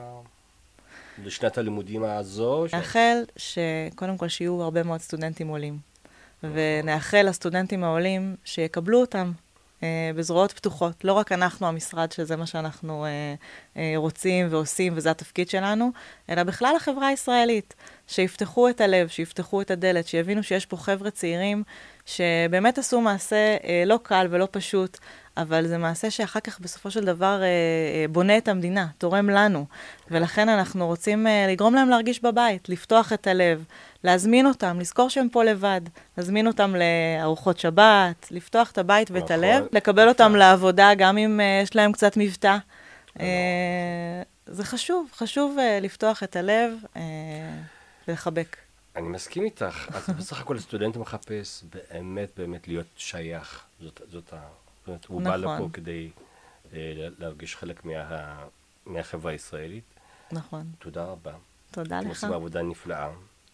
לשנת 1.24 1.58
הלימודים 1.58 2.03
הזו? 2.03 2.65
נאחל 2.74 3.24
שקודם 3.38 4.17
כל 4.17 4.27
שיהיו 4.27 4.62
הרבה 4.62 4.84
מאוד 4.84 5.01
סטודנטים 5.01 5.48
עולים. 5.48 5.77
ונאחל 6.44 7.25
לסטודנטים 7.29 7.84
העולים 7.84 8.36
שיקבלו 8.46 9.01
אותם 9.01 9.27
אה, 9.27 9.45
בזרועות 10.15 10.51
פתוחות. 10.51 11.05
לא 11.05 11.13
רק 11.13 11.32
אנחנו 11.32 11.67
המשרד, 11.67 12.12
שזה 12.12 12.36
מה 12.36 12.46
שאנחנו 12.46 13.05
אה, 13.05 13.36
אה, 13.77 13.94
רוצים 13.96 14.48
ועושים, 14.50 14.94
וזה 14.96 15.12
התפקיד 15.12 15.50
שלנו, 15.50 15.91
אלא 16.29 16.44
בכלל 16.44 16.75
החברה 16.75 17.08
הישראלית, 17.08 17.74
שיפתחו 18.08 18.70
את 18.70 18.82
הלב, 18.82 19.08
שיפתחו 19.08 19.62
את 19.62 19.72
הדלת, 19.72 20.08
שיבינו 20.08 20.44
שיש 20.44 20.66
פה 20.66 20.78
חבר'ה 20.78 21.12
צעירים 21.12 21.64
שבאמת 22.06 22.78
עשו 22.78 23.02
מעשה 23.02 23.58
אה, 23.64 23.84
לא 23.86 24.00
קל 24.04 24.28
ולא 24.30 24.48
פשוט, 24.52 24.98
אבל 25.38 25.68
זה 25.68 25.78
מעשה 25.78 26.12
שאחר 26.12 26.40
כך 26.40 26.60
בסופו 26.60 26.92
של 26.92 27.06
דבר 27.06 27.42
אה, 27.42 27.48
אה, 27.48 28.06
בונה 28.10 28.38
את 28.38 28.48
המדינה, 28.48 28.88
תורם 28.98 29.30
לנו. 29.30 29.66
ולכן 30.12 30.50
אנחנו 30.50 30.88
רוצים 30.88 31.28
אה, 31.28 31.48
לגרום 31.50 31.76
להם 31.76 31.90
להרגיש 31.90 32.24
בבית, 32.24 32.70
לפתוח 32.70 33.14
את 33.14 33.28
הלב, 33.28 33.64
להזמין 34.04 34.46
אותם, 34.46 34.80
לזכור 34.80 35.10
שהם 35.10 35.30
פה 35.30 35.44
לבד, 35.44 35.82
להזמין 36.18 36.48
אותם 36.48 36.76
לארוחות 36.76 37.60
שבת, 37.60 38.28
לפתוח 38.32 38.72
את 38.72 38.78
הבית 38.78 39.12
ואת. 39.12 39.32
הלב, 39.32 39.66
לקבל 39.72 40.08
אותם 40.08 40.36
לעבודה 40.36 40.94
גם 40.98 41.18
אם 41.18 41.40
אה, 41.40 41.60
יש 41.64 41.76
להם 41.76 41.92
קצת 41.92 42.18
מבטא. 42.18 42.58
אה, 43.20 44.22
זה 44.46 44.64
חשוב, 44.64 45.10
חשוב 45.14 45.58
אה, 45.60 45.80
לפתוח 45.82 46.24
את 46.24 46.36
הלב 46.36 46.72
אה, 46.96 47.02
ולחבק. 48.08 48.58
אני 48.96 49.08
מסכים 49.08 49.44
איתך. 49.44 49.90
אז 49.94 50.10
בסך 50.18 50.42
הכל 50.42 50.58
הסטודנט 50.58 50.98
מחפש 50.98 51.64
באמת 51.70 52.30
באמת 52.38 52.68
להיות 52.68 52.88
שייך. 52.96 53.64
זאת, 53.82 54.02
זאת 54.12 54.34
ה... 54.34 54.48
זאת 54.80 54.88
אומרת, 54.88 55.06
הוא 55.06 55.22
בא 55.22 55.38
נכון. 55.38 55.56
לפה 55.58 55.70
כדי 55.74 56.10
אה, 56.74 57.08
להרגיש 57.20 57.56
חלק 57.56 57.86
מה, 57.86 58.38
מהחברה 58.86 59.32
הישראלית. 59.32 59.84
נכון. 60.32 60.72
תודה 60.80 61.04
רבה. 61.04 61.34
תודה 61.72 62.00
אתם 62.00 62.10
לך. 62.10 62.16
עושים 62.16 62.34
עבודה 62.34 62.62
נפלאה. 62.62 63.10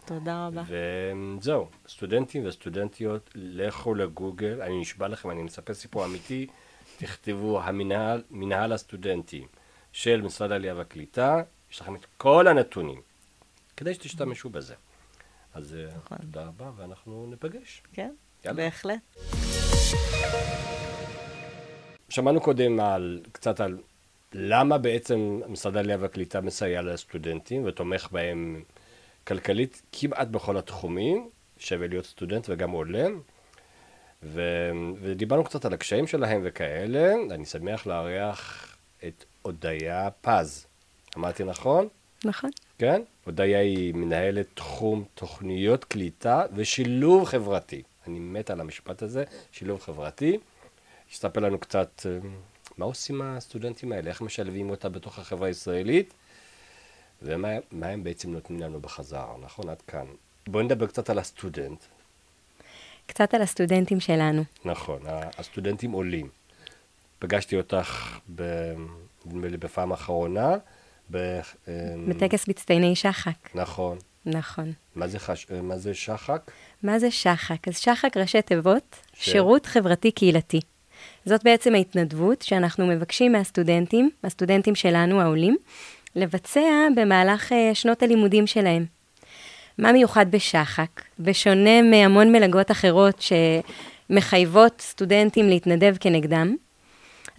תודה 0.05 0.47
רבה. 0.47 0.63
וזהו, 0.67 1.69
סטודנטים 1.87 2.45
וסטודנטיות, 2.45 3.29
לכו 3.35 3.93
לגוגל, 3.93 4.61
אני 4.61 4.81
נשבע 4.81 5.07
לכם, 5.07 5.31
אני 5.31 5.43
מספר 5.43 5.73
סיפור 5.73 6.05
אמיתי, 6.05 6.47
תכתבו 6.97 7.61
המנהל, 7.61 8.23
מנהל 8.31 8.73
הסטודנטים 8.73 9.47
של 9.91 10.21
משרד 10.21 10.51
העלייה 10.51 10.75
והקליטה, 10.75 11.41
יש 11.71 11.81
לכם 11.81 11.95
את 11.95 12.05
כל 12.17 12.47
הנתונים, 12.47 13.01
כדי 13.81 13.93
שתשתמשו 13.93 14.49
בזה. 14.49 14.75
אז 15.53 15.75
אה, 15.75 15.97
נכון. 15.97 16.17
תודה 16.17 16.45
רבה, 16.45 16.71
ואנחנו 16.77 17.27
ניפגש. 17.29 17.83
כן, 17.93 18.11
יאללה. 18.45 18.63
בהחלט. 18.63 18.99
שמענו 22.09 22.41
קודם 22.41 22.79
על, 22.79 23.21
קצת 23.31 23.59
על 23.59 23.77
למה 24.33 24.77
בעצם 24.77 25.41
משרד 25.47 25.77
העלייה 25.77 25.97
והקליטה 25.99 26.41
מסייע 26.41 26.81
לסטודנטים 26.81 27.65
ותומך 27.65 28.07
בהם 28.11 28.63
כלכלית 29.27 29.81
כמעט 29.91 30.27
בכל 30.27 30.57
התחומים, 30.57 31.29
שווה 31.57 31.87
להיות 31.87 32.05
סטודנט 32.05 32.45
וגם 32.49 32.71
עולה. 32.71 33.07
ו... 34.23 34.41
ודיברנו 35.01 35.43
קצת 35.43 35.65
על 35.65 35.73
הקשיים 35.73 36.07
שלהם 36.07 36.41
וכאלה, 36.43 37.13
אני 37.31 37.45
שמח 37.45 37.87
לארח 37.87 38.67
את 39.07 39.25
הודיה 39.41 40.09
פז. 40.21 40.67
אמרתי 41.17 41.43
נכון? 41.43 41.87
נכון. 42.25 42.49
כן? 42.77 43.01
הודיה 43.25 43.59
היא 43.59 43.93
מנהלת 43.93 44.45
תחום 44.53 45.03
תוכניות 45.15 45.85
קליטה 45.85 46.45
ושילוב 46.55 47.25
חברתי. 47.25 47.81
אני 48.07 48.19
מת 48.19 48.49
על 48.49 48.61
המשפט 48.61 49.01
הזה, 49.01 49.23
שילוב 49.51 49.81
חברתי. 49.81 50.37
שתספר 51.09 51.39
לנו 51.39 51.59
קצת 51.59 52.05
אה, 52.05 52.17
מה 52.77 52.85
עושים 52.85 53.21
הסטודנטים 53.21 53.91
האלה, 53.91 54.09
איך 54.09 54.21
משלבים 54.21 54.69
אותה 54.69 54.89
בתוך 54.89 55.19
החברה 55.19 55.47
הישראלית, 55.47 56.13
ומה 57.21 57.49
מה 57.71 57.87
הם 57.87 58.03
בעצם 58.03 58.31
נותנים 58.31 58.59
לנו 58.59 58.79
בחזרה, 58.79 59.35
נכון? 59.41 59.69
עד 59.69 59.81
כאן. 59.81 60.05
בואי 60.47 60.63
נדבר 60.63 60.87
קצת 60.87 61.09
על 61.09 61.19
הסטודנט. 61.19 61.79
קצת 63.07 63.33
על 63.33 63.41
הסטודנטים 63.41 63.99
שלנו. 63.99 64.43
נכון, 64.65 65.01
הסטודנטים 65.37 65.91
עולים. 65.91 66.29
פגשתי 67.19 67.57
אותך, 67.57 68.19
נדמה 69.25 69.47
לי 69.47 69.57
בפעם 69.57 69.91
האחרונה, 69.91 70.57
ב... 71.11 71.17
אה, 71.67 71.73
בטקס 72.07 72.47
מצטייני 72.47 72.95
שחק. 72.95 73.55
נכון. 73.55 73.97
נכון. 74.25 74.71
מה 74.95 75.07
זה, 75.07 75.19
חש... 75.19 75.47
מה 75.63 75.77
זה 75.77 75.93
שחק? 75.93 76.51
מה 76.83 76.99
זה 76.99 77.11
שחק? 77.11 77.67
אז 77.67 77.77
שחק 77.77 78.17
ראשי 78.17 78.41
תיבות, 78.41 78.95
ש- 79.13 79.25
שירות 79.31 79.65
חברתי 79.65 80.11
קהילתי. 80.11 80.59
זאת 81.25 81.43
בעצם 81.43 81.75
ההתנדבות 81.75 82.41
שאנחנו 82.41 82.87
מבקשים 82.87 83.31
מהסטודנטים, 83.31 84.09
הסטודנטים 84.23 84.75
שלנו, 84.75 85.21
העולים, 85.21 85.57
לבצע 86.15 86.87
במהלך 86.95 87.51
אה, 87.51 87.71
שנות 87.73 88.03
הלימודים 88.03 88.47
שלהם. 88.47 88.85
מה 89.77 89.91
מיוחד 89.91 90.25
בשחק? 90.31 91.01
בשונה 91.19 91.81
מהמון 91.81 92.31
מלגות 92.31 92.71
אחרות 92.71 93.23
שמחייבות 94.09 94.81
סטודנטים 94.81 95.49
להתנדב 95.49 95.95
כנגדם, 95.99 96.55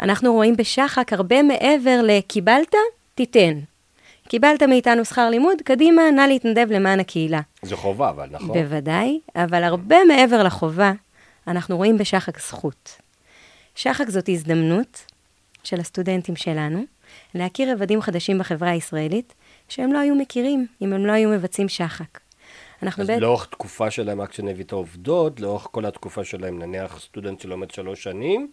אנחנו 0.00 0.32
רואים 0.32 0.56
בשחק 0.56 1.12
הרבה 1.12 1.42
מעבר 1.42 2.00
ל"קיבלת? 2.02 2.74
תיתן". 3.14 3.58
קיבלת 4.28 4.62
מאיתנו 4.62 5.04
שכר 5.04 5.30
לימוד, 5.30 5.62
קדימה, 5.64 6.02
נא 6.10 6.20
להתנדב 6.20 6.66
למען 6.70 7.00
הקהילה. 7.00 7.40
זה 7.62 7.76
חובה, 7.76 8.10
אבל 8.10 8.28
נכון? 8.30 8.52
בוודאי, 8.52 9.20
אבל 9.36 9.64
הרבה 9.64 9.96
מעבר 10.08 10.42
לחובה, 10.42 10.92
אנחנו 11.46 11.76
רואים 11.76 11.98
בשחק 11.98 12.38
זכות. 12.38 12.98
שחק 13.74 14.08
זאת 14.08 14.28
הזדמנות 14.28 15.04
של 15.64 15.80
הסטודנטים 15.80 16.36
שלנו 16.36 16.84
להכיר 17.34 17.72
רבדים 17.72 18.00
חדשים 18.00 18.38
בחברה 18.38 18.70
הישראלית, 18.70 19.34
שהם 19.68 19.92
לא 19.92 19.98
היו 19.98 20.14
מכירים 20.14 20.66
אם 20.82 20.92
הם 20.92 21.06
לא 21.06 21.12
היו 21.12 21.30
מבצעים 21.30 21.68
שחק. 21.68 22.20
אנחנו 22.82 23.02
אז 23.02 23.08
בעצם... 23.08 23.20
לאורך 23.20 23.46
תקופה 23.46 23.90
שלהם, 23.90 24.20
רק 24.20 24.30
כשנביא 24.30 24.64
את 24.64 24.72
העובדות, 24.72 25.40
לאורך 25.40 25.66
כל 25.70 25.86
התקופה 25.86 26.24
שלהם, 26.24 26.58
נניח 26.58 27.00
סטודנט 27.00 27.40
שלומד 27.40 27.70
שלוש 27.70 28.02
שנים, 28.02 28.50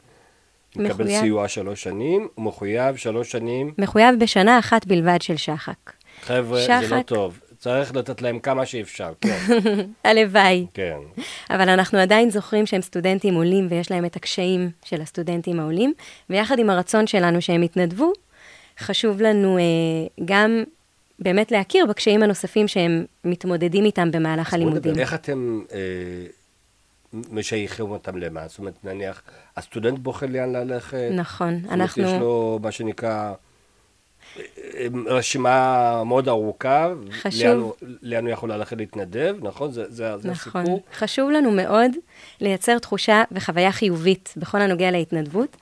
מקבל 0.75 1.05
מחויב. 1.05 1.21
סיוע 1.21 1.47
שלוש 1.47 1.83
שנים, 1.83 2.27
הוא 2.35 2.45
מחויב 2.45 2.95
שלוש 2.95 3.31
שנים. 3.31 3.73
מחויב 3.77 4.15
בשנה 4.19 4.59
אחת 4.59 4.85
בלבד 4.85 5.21
של 5.21 5.37
שחק. 5.37 5.93
חבר'ה, 6.21 6.61
זה 6.61 6.67
לא 6.81 6.87
שחק. 6.87 7.05
טוב. 7.05 7.39
צריך 7.59 7.95
לתת 7.95 8.21
להם 8.21 8.39
כמה 8.39 8.65
שאפשר, 8.65 9.13
כן, 9.21 9.37
הלוואי. 10.03 10.65
כן. 10.73 10.97
אבל 11.49 11.69
אנחנו 11.69 11.99
עדיין 11.99 12.29
זוכרים 12.29 12.65
שהם 12.65 12.81
סטודנטים 12.81 13.33
עולים 13.33 13.67
ויש 13.69 13.91
להם 13.91 14.05
את 14.05 14.15
הקשיים 14.15 14.69
של 14.85 15.01
הסטודנטים 15.01 15.59
העולים, 15.59 15.93
ויחד 16.29 16.59
עם 16.59 16.69
הרצון 16.69 17.07
שלנו 17.07 17.41
שהם 17.41 17.63
יתנדבו, 17.63 18.13
חשוב 18.79 19.21
לנו 19.21 19.57
אה, 19.57 19.63
גם 20.25 20.63
באמת 21.19 21.51
להכיר 21.51 21.85
בקשיים 21.85 22.23
הנוספים 22.23 22.67
שהם 22.67 23.05
מתמודדים 23.25 23.85
איתם 23.85 24.11
במהלך 24.11 24.47
אז 24.47 24.53
בואו 24.53 24.63
הלימודים. 24.63 24.91
נדבר, 24.91 25.01
איך 25.01 25.13
אתם 25.13 25.61
אה, 25.73 25.77
משייכים 27.13 27.91
אותם 27.91 28.17
למה? 28.17 28.47
זאת 28.47 28.59
אומרת, 28.59 28.73
נניח, 28.83 29.21
הסטודנט 29.57 29.99
בוחר 29.99 30.25
לאן 30.29 30.55
ללכת. 30.55 31.09
נכון, 31.13 31.55
זאת 31.55 31.65
אומרת, 31.65 31.81
אנחנו... 31.81 32.03
יש 32.03 32.11
לו 32.11 32.59
מה 32.61 32.71
שנקרא 32.71 33.33
אה, 34.37 34.87
רשימה 35.05 36.03
מאוד 36.03 36.27
ארוכה. 36.27 36.87
חשוב. 37.11 37.41
לאן 37.41 37.69
לאן 38.01 38.25
הוא 38.25 38.33
יכול 38.33 38.51
ללכת 38.51 38.77
להתנדב, 38.77 39.35
נכון? 39.41 39.71
זה, 39.71 39.85
זה, 39.89 40.17
זה 40.17 40.29
נכון. 40.29 40.61
הסיפור. 40.61 40.83
חשוב 40.93 41.29
לנו 41.29 41.51
מאוד 41.51 41.91
לייצר 42.41 42.79
תחושה 42.79 43.23
וחוויה 43.31 43.71
חיובית 43.71 44.33
בכל 44.37 44.61
הנוגע 44.61 44.91
להתנדבות. 44.91 45.57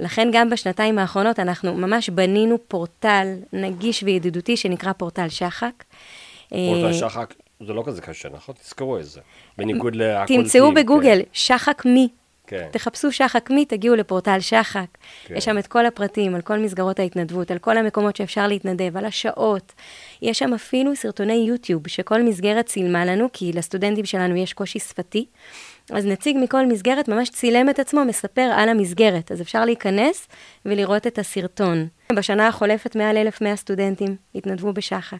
לכן 0.00 0.28
גם 0.32 0.50
בשנתיים 0.50 0.98
האחרונות 0.98 1.38
אנחנו 1.38 1.74
ממש 1.74 2.10
בנינו 2.10 2.58
פורטל 2.68 3.26
נגיש 3.52 4.02
וידידותי 4.02 4.56
שנקרא 4.56 4.92
פורטל 4.92 5.28
שחק. 5.28 5.84
פורטל 6.48 6.86
אה, 6.86 6.94
שחק, 6.94 7.34
זה 7.60 7.72
לא 7.72 7.82
כזה 7.86 8.02
קשה, 8.02 8.28
נכון? 8.28 8.54
תזכרו 8.54 8.98
את 8.98 9.04
זה. 9.04 9.20
בניגוד 9.58 9.96
להקולטים. 9.96 10.42
תמצאו 10.42 10.74
בגוגל 10.74 11.18
כן, 11.18 11.28
שחק 11.32 11.82
מי. 11.84 12.08
כן. 12.46 12.68
תחפשו 12.72 13.12
שחק 13.12 13.50
מי, 13.50 13.64
תגיעו 13.64 13.96
לפורטל 13.96 14.40
שחק. 14.40 14.86
כן. 15.24 15.36
יש 15.36 15.44
שם 15.44 15.58
את 15.58 15.66
כל 15.66 15.86
הפרטים 15.86 16.34
על 16.34 16.40
כל 16.40 16.58
מסגרות 16.58 16.98
ההתנדבות, 16.98 17.50
על 17.50 17.58
כל 17.58 17.78
המקומות 17.78 18.16
שאפשר 18.16 18.46
להתנדב, 18.46 18.96
על 18.96 19.04
השעות. 19.04 19.72
יש 20.22 20.38
שם 20.38 20.54
אפילו 20.54 20.96
סרטוני 20.96 21.46
יוטיוב 21.48 21.88
שכל 21.88 22.22
מסגרת 22.22 22.66
צילמה 22.66 23.04
לנו, 23.04 23.28
כי 23.32 23.52
לסטודנטים 23.52 24.04
שלנו 24.04 24.36
יש 24.36 24.52
קושי 24.52 24.78
שפתי. 24.78 25.26
אז 25.90 26.06
נציג 26.06 26.36
מכל 26.40 26.66
מסגרת 26.66 27.08
ממש 27.08 27.30
צילם 27.30 27.70
את 27.70 27.78
עצמו, 27.78 28.04
מספר 28.04 28.50
על 28.56 28.68
המסגרת. 28.68 29.32
אז 29.32 29.40
אפשר 29.40 29.64
להיכנס 29.64 30.28
ולראות 30.66 31.06
את 31.06 31.18
הסרטון. 31.18 31.88
בשנה 32.12 32.48
החולפת 32.48 32.96
מעל 32.96 33.16
1,100 33.16 33.56
סטודנטים 33.56 34.16
התנדבו 34.34 34.72
בשחק. 34.72 35.18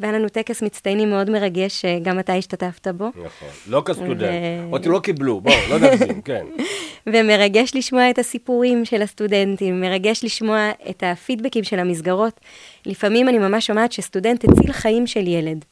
והיה 0.00 0.12
לנו 0.12 0.28
טקס 0.28 0.62
מצטיינים 0.62 1.10
מאוד 1.10 1.30
מרגש, 1.30 1.80
שגם 1.80 2.18
אתה 2.18 2.34
השתתפת 2.34 2.88
בו. 2.88 3.08
נכון. 3.08 3.48
לא 3.66 3.82
כסטודנט. 3.86 4.20
ו- 4.22 4.72
אותי 4.72 4.88
לא 4.88 4.98
קיבלו, 4.98 5.40
בואו, 5.40 5.54
לא 5.70 5.78
נגזים, 5.78 6.22
כן. 6.22 6.46
ומרגש 7.06 7.74
לשמוע 7.74 8.10
את 8.10 8.18
הסיפורים 8.18 8.84
של 8.84 9.02
הסטודנטים, 9.02 9.80
מרגש 9.80 10.24
לשמוע 10.24 10.70
את 10.90 11.02
הפידבקים 11.06 11.64
של 11.64 11.78
המסגרות. 11.78 12.40
לפעמים 12.86 13.28
אני 13.28 13.38
ממש 13.38 13.66
שומעת 13.66 13.92
שסטודנט 13.92 14.44
הציל 14.44 14.72
חיים 14.72 15.06
של 15.06 15.26
ילד 15.26 15.64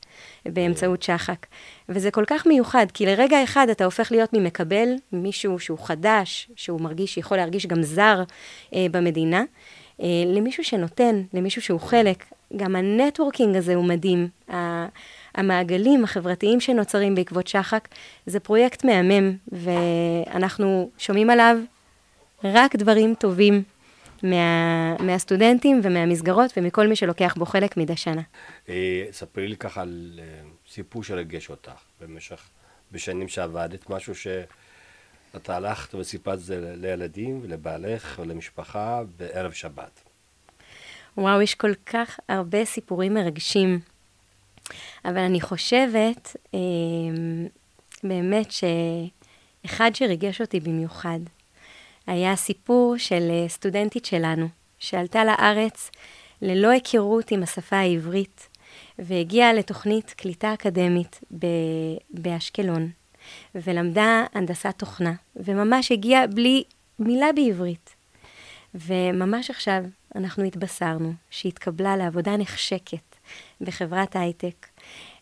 באמצעות 0.47 1.03
שחק. 1.03 1.47
וזה 1.89 2.11
כל 2.11 2.25
כך 2.27 2.47
מיוחד, 2.47 2.87
כי 2.95 3.07
לרגע 3.07 3.45
אחד 3.45 3.67
אתה 3.71 3.85
הופך 3.85 4.13
להיות 4.13 4.33
ממקבל, 4.33 4.89
מישהו 5.13 5.59
שהוא 5.59 5.79
חדש, 5.79 6.51
שהוא 6.57 6.81
מרגיש, 6.81 7.15
שיכול 7.15 7.37
להרגיש 7.37 7.67
גם 7.67 7.83
זר 7.83 8.23
אה, 8.75 8.87
במדינה, 8.91 9.39
אה, 9.39 9.45
למישהו 10.27 10.65
שנותן, 10.65 11.23
למישהו 11.35 11.63
שהוא 11.63 11.81
חלק. 11.81 12.25
גם 12.57 12.77
ה 12.77 12.84
networking 12.84 13.57
הזה 13.57 13.75
הוא 13.75 13.85
מדהים. 13.85 14.29
המעגלים 15.35 16.05
החברתיים 16.05 16.61
שנוצרים 16.61 17.15
בעקבות 17.15 17.47
שחק, 17.47 17.89
זה 18.27 18.41
פרויקט 18.41 18.85
מהמם, 18.85 19.37
ואנחנו 19.53 20.91
שומעים 20.99 21.31
עליו 21.31 21.57
רק 22.45 22.77
דברים 22.77 23.15
טובים 23.15 23.63
מה, 24.23 24.97
מהסטודנטים 24.97 25.81
ומהמסגרות 25.83 26.53
ומכל 26.57 26.87
מי 26.87 26.97
שלוקח 26.97 27.35
בו 27.39 27.47
חלק 27.47 27.77
מדי 27.77 27.97
שנה. 27.97 28.23
אה, 28.69 29.05
ספרי 29.11 29.49
לי 29.49 29.57
ככה 29.57 29.83
על 29.83 30.21
אה, 30.23 30.25
סיפור 30.69 31.05
שרגש 31.05 31.51
אותך 31.51 31.71
במשך, 32.01 32.43
בשנים 32.93 33.29
שעבדת, 33.29 33.91
משהו 33.91 34.15
שאתה 35.35 35.57
הלכת 35.57 35.95
וסיפרת 35.95 36.41
זה 36.41 36.75
לילדים 36.77 37.41
ולבעלך 37.43 38.21
ולמשפחה 38.23 39.03
בערב 39.17 39.53
שבת. 39.53 40.03
וואו, 41.17 41.43
יש 41.43 41.55
כל 41.55 41.75
כך 41.87 42.21
הרבה 42.29 42.65
סיפורים 42.65 43.15
מרגשים. 43.15 43.81
אבל 45.05 45.19
אני 45.19 45.41
חושבת 45.41 46.37
אה, 46.55 46.61
באמת 48.05 48.49
שאחד 48.51 49.91
שריגש 49.95 50.41
אותי 50.41 50.61
במיוחד 50.61 51.19
היה 52.07 52.37
סיפור 52.37 52.95
של 52.99 53.31
אה, 53.31 53.49
סטודנטית 53.49 54.05
שלנו, 54.05 54.49
שעלתה 54.79 55.25
לארץ 55.25 55.91
ללא 56.43 56.69
היכרות 56.69 57.31
עם 57.31 57.43
השפה 57.43 57.77
העברית, 57.77 58.49
והגיעה 58.99 59.53
לתוכנית 59.53 60.11
קליטה 60.11 60.55
אקדמית 60.55 61.21
באשקלון, 62.11 62.91
ולמדה 63.55 64.25
הנדסת 64.35 64.75
תוכנה, 64.77 65.13
וממש 65.37 65.93
הגיעה 65.93 66.27
בלי 66.27 66.65
מילה 66.99 67.33
בעברית. 67.33 67.95
וממש 68.75 69.51
עכשיו 69.51 69.85
אנחנו 70.15 70.45
התבשרנו 70.45 71.13
שהיא 71.31 71.53
התקבלה 71.53 71.97
לעבודה 71.97 72.37
נחשקת 72.37 73.17
בחברת 73.61 74.17
הייטק, 74.17 74.67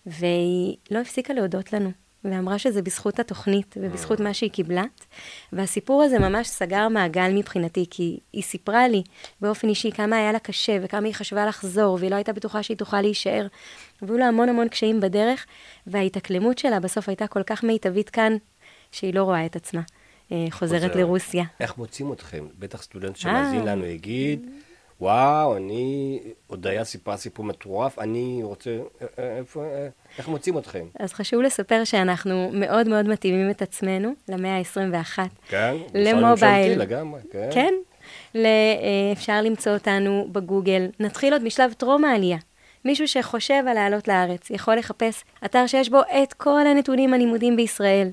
והיא 0.06 0.76
לא 0.90 0.98
הפסיקה 0.98 1.34
להודות 1.34 1.72
לנו, 1.72 1.92
ואמרה 2.24 2.58
שזה 2.58 2.82
בזכות 2.82 3.18
התוכנית 3.18 3.74
ובזכות 3.80 4.20
מה 4.20 4.34
שהיא 4.34 4.50
קיבלה. 4.50 4.84
והסיפור 5.52 6.02
הזה 6.02 6.18
ממש 6.18 6.48
סגר 6.48 6.88
מעגל 6.88 7.32
מבחינתי, 7.34 7.86
כי 7.90 8.18
היא 8.32 8.42
סיפרה 8.42 8.88
לי 8.88 9.02
באופן 9.40 9.68
אישי 9.68 9.92
כמה 9.92 10.16
היה 10.16 10.32
לה 10.32 10.38
קשה 10.38 10.78
וכמה 10.82 11.06
היא 11.06 11.14
חשבה 11.14 11.46
לחזור, 11.46 11.98
והיא 12.00 12.10
לא 12.10 12.16
הייתה 12.16 12.32
בטוחה 12.32 12.62
שהיא 12.62 12.76
תוכל 12.76 13.00
להישאר. 13.00 13.46
והיו 14.02 14.18
לה 14.18 14.28
המון 14.28 14.48
המון 14.48 14.68
קשיים 14.68 15.00
בדרך, 15.00 15.46
וההתאקלמות 15.86 16.58
שלה 16.58 16.80
בסוף 16.80 17.08
הייתה 17.08 17.26
כל 17.26 17.42
כך 17.42 17.64
מיטבית 17.64 18.10
כאן, 18.10 18.36
שהיא 18.92 19.14
לא 19.14 19.22
רואה 19.22 19.46
את 19.46 19.56
עצמה. 19.56 19.80
אה, 20.32 20.46
חוזרת 20.50 20.90
חוזר. 20.90 21.00
לרוסיה. 21.00 21.44
איך 21.60 21.78
מוצאים 21.78 22.12
אתכם? 22.12 22.46
בטח 22.58 22.82
סטודנט 22.82 23.16
שמאזין 23.16 23.60
אה. 23.60 23.64
לנו 23.74 23.84
יגיד, 23.84 24.50
וואו, 25.02 25.56
אני, 25.56 26.18
הודיה 26.46 26.84
סיפרה 26.84 27.16
סיפור 27.16 27.44
מטורף, 27.44 27.98
אני 27.98 28.40
רוצה, 28.42 28.70
אה, 28.70 29.06
אה, 29.18 29.38
איפה, 29.38 29.64
אה, 29.64 29.88
איך 30.18 30.28
מוצאים 30.28 30.58
אתכם? 30.58 30.84
אז 30.98 31.12
חשוב 31.12 31.42
לספר 31.42 31.84
שאנחנו 31.84 32.50
מאוד 32.52 32.88
מאוד 32.88 33.08
מתאימים 33.08 33.50
את 33.50 33.62
עצמנו 33.62 34.12
למאה 34.28 34.56
ה-21. 34.58 35.18
כן, 35.48 35.74
למובייל. 35.94 36.78
לגמרי, 36.78 37.20
כן. 37.32 37.48
כן, 37.52 37.74
אפשר 39.12 39.42
למצוא 39.42 39.72
אותנו 39.72 40.28
בגוגל. 40.32 40.86
נתחיל 41.00 41.32
עוד 41.32 41.44
משלב 41.44 41.72
טרום 41.72 42.04
העלייה. 42.04 42.38
מישהו 42.84 43.08
שחושב 43.08 43.64
על 43.68 43.74
לעלות 43.74 44.08
לארץ 44.08 44.50
יכול 44.50 44.74
לחפש 44.74 45.24
אתר 45.44 45.66
שיש 45.66 45.88
בו 45.88 46.00
את 46.00 46.32
כל 46.32 46.66
הנתונים 46.66 47.14
הלימודים 47.14 47.56
בישראל. 47.56 48.08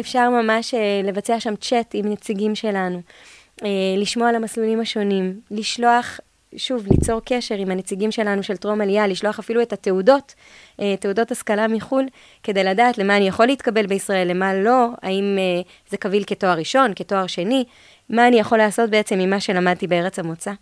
אפשר 0.00 0.30
ממש 0.30 0.74
לבצע 1.04 1.40
שם 1.40 1.56
צ'אט 1.56 1.90
עם 1.94 2.12
נציגים 2.12 2.54
שלנו. 2.54 3.00
לשמוע 3.98 4.28
על 4.28 4.34
המסלולים 4.34 4.80
השונים, 4.80 5.40
לשלוח 5.50 6.20
שוב, 6.56 6.86
ליצור 6.90 7.20
קשר 7.24 7.54
עם 7.54 7.70
הנציגים 7.70 8.12
שלנו 8.12 8.42
של 8.42 8.56
טרום 8.56 8.80
עלייה, 8.80 9.06
לשלוח 9.06 9.38
אפילו 9.38 9.62
את 9.62 9.72
התעודות, 9.72 10.34
אה, 10.80 10.94
תעודות 11.00 11.30
השכלה 11.30 11.68
מחו"ל, 11.68 12.06
כדי 12.42 12.64
לדעת 12.64 12.98
למה 12.98 13.16
אני 13.16 13.28
יכול 13.28 13.46
להתקבל 13.46 13.86
בישראל, 13.86 14.28
למה 14.28 14.54
לא, 14.54 14.88
האם 15.02 15.38
אה, 15.38 15.62
זה 15.90 15.96
קביל 15.96 16.24
כתואר 16.26 16.58
ראשון, 16.58 16.92
כתואר 16.96 17.26
שני, 17.26 17.64
מה 18.10 18.28
אני 18.28 18.38
יכול 18.38 18.58
לעשות 18.58 18.90
בעצם 18.90 19.20
עם 19.20 19.30
מה 19.30 19.40
שלמדתי 19.40 19.86
בארץ 19.86 20.18
המוצא. 20.18 20.52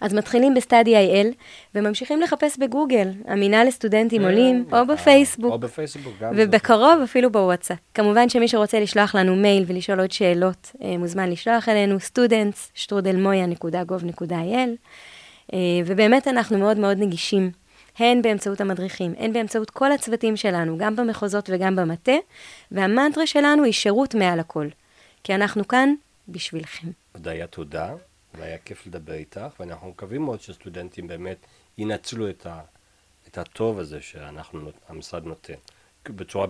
אז 0.00 0.14
מתחילים 0.14 0.54
בסטאדי 0.54 0.96
איי-אל, 0.96 1.30
וממשיכים 1.74 2.20
לחפש 2.20 2.58
בגוגל, 2.58 3.08
המינהל 3.26 3.66
לסטודנטים 3.66 4.22
כן, 4.22 4.28
עולים, 4.28 4.66
או 4.72 4.86
בפייסבוק. 4.86 5.52
או 5.52 5.58
בפייסבוק, 5.58 6.14
גם. 6.20 6.32
ובקרוב 6.36 7.00
אפילו 7.04 7.32
בוואטסאפ. 7.32 7.78
כמובן 7.94 8.28
שמי 8.28 8.48
שרוצה 8.48 8.80
לשלוח 8.80 9.14
לנו 9.14 9.36
מייל 9.36 9.64
ולשאול 9.66 10.00
עוד 10.00 10.10
שאלות, 10.10 10.72
אה, 10.82 10.98
מוזמן 10.98 11.30
לשלוח 11.30 11.68
אלינו 11.68 11.96
students.strudelmoya.gov.il, 11.96 14.68
אה, 15.52 15.58
ובאמת 15.86 16.28
אנחנו 16.28 16.58
מאוד 16.58 16.78
מאוד 16.78 16.98
נגישים. 16.98 17.50
הן 17.98 18.22
באמצעות 18.22 18.60
המדריכים, 18.60 19.14
הן 19.18 19.32
באמצעות 19.32 19.70
כל 19.70 19.92
הצוותים 19.92 20.36
שלנו, 20.36 20.78
גם 20.78 20.96
במחוזות 20.96 21.50
וגם 21.52 21.76
במטה, 21.76 22.12
והמנטרה 22.72 23.26
שלנו 23.26 23.64
היא 23.64 23.72
שירות 23.72 24.14
מעל 24.14 24.40
הכל. 24.40 24.68
כי 25.24 25.34
אנחנו 25.34 25.68
כאן 25.68 25.94
בשבילכם. 26.28 26.88
הודיה, 27.12 27.46
תודה. 27.46 27.94
והיה 28.34 28.58
כיף 28.58 28.86
לדבר 28.86 29.12
איתך, 29.12 29.60
ואנחנו 29.60 29.88
מקווים 29.88 30.22
מאוד 30.22 30.40
שסטודנטים 30.40 31.06
באמת 31.06 31.36
ינצלו 31.78 32.30
את, 32.30 32.46
ה, 32.46 32.60
את 33.28 33.38
הטוב 33.38 33.78
הזה 33.78 34.00
שהמשרד 34.00 35.24
נותן. 35.24 35.54
בצורה, 36.16 36.46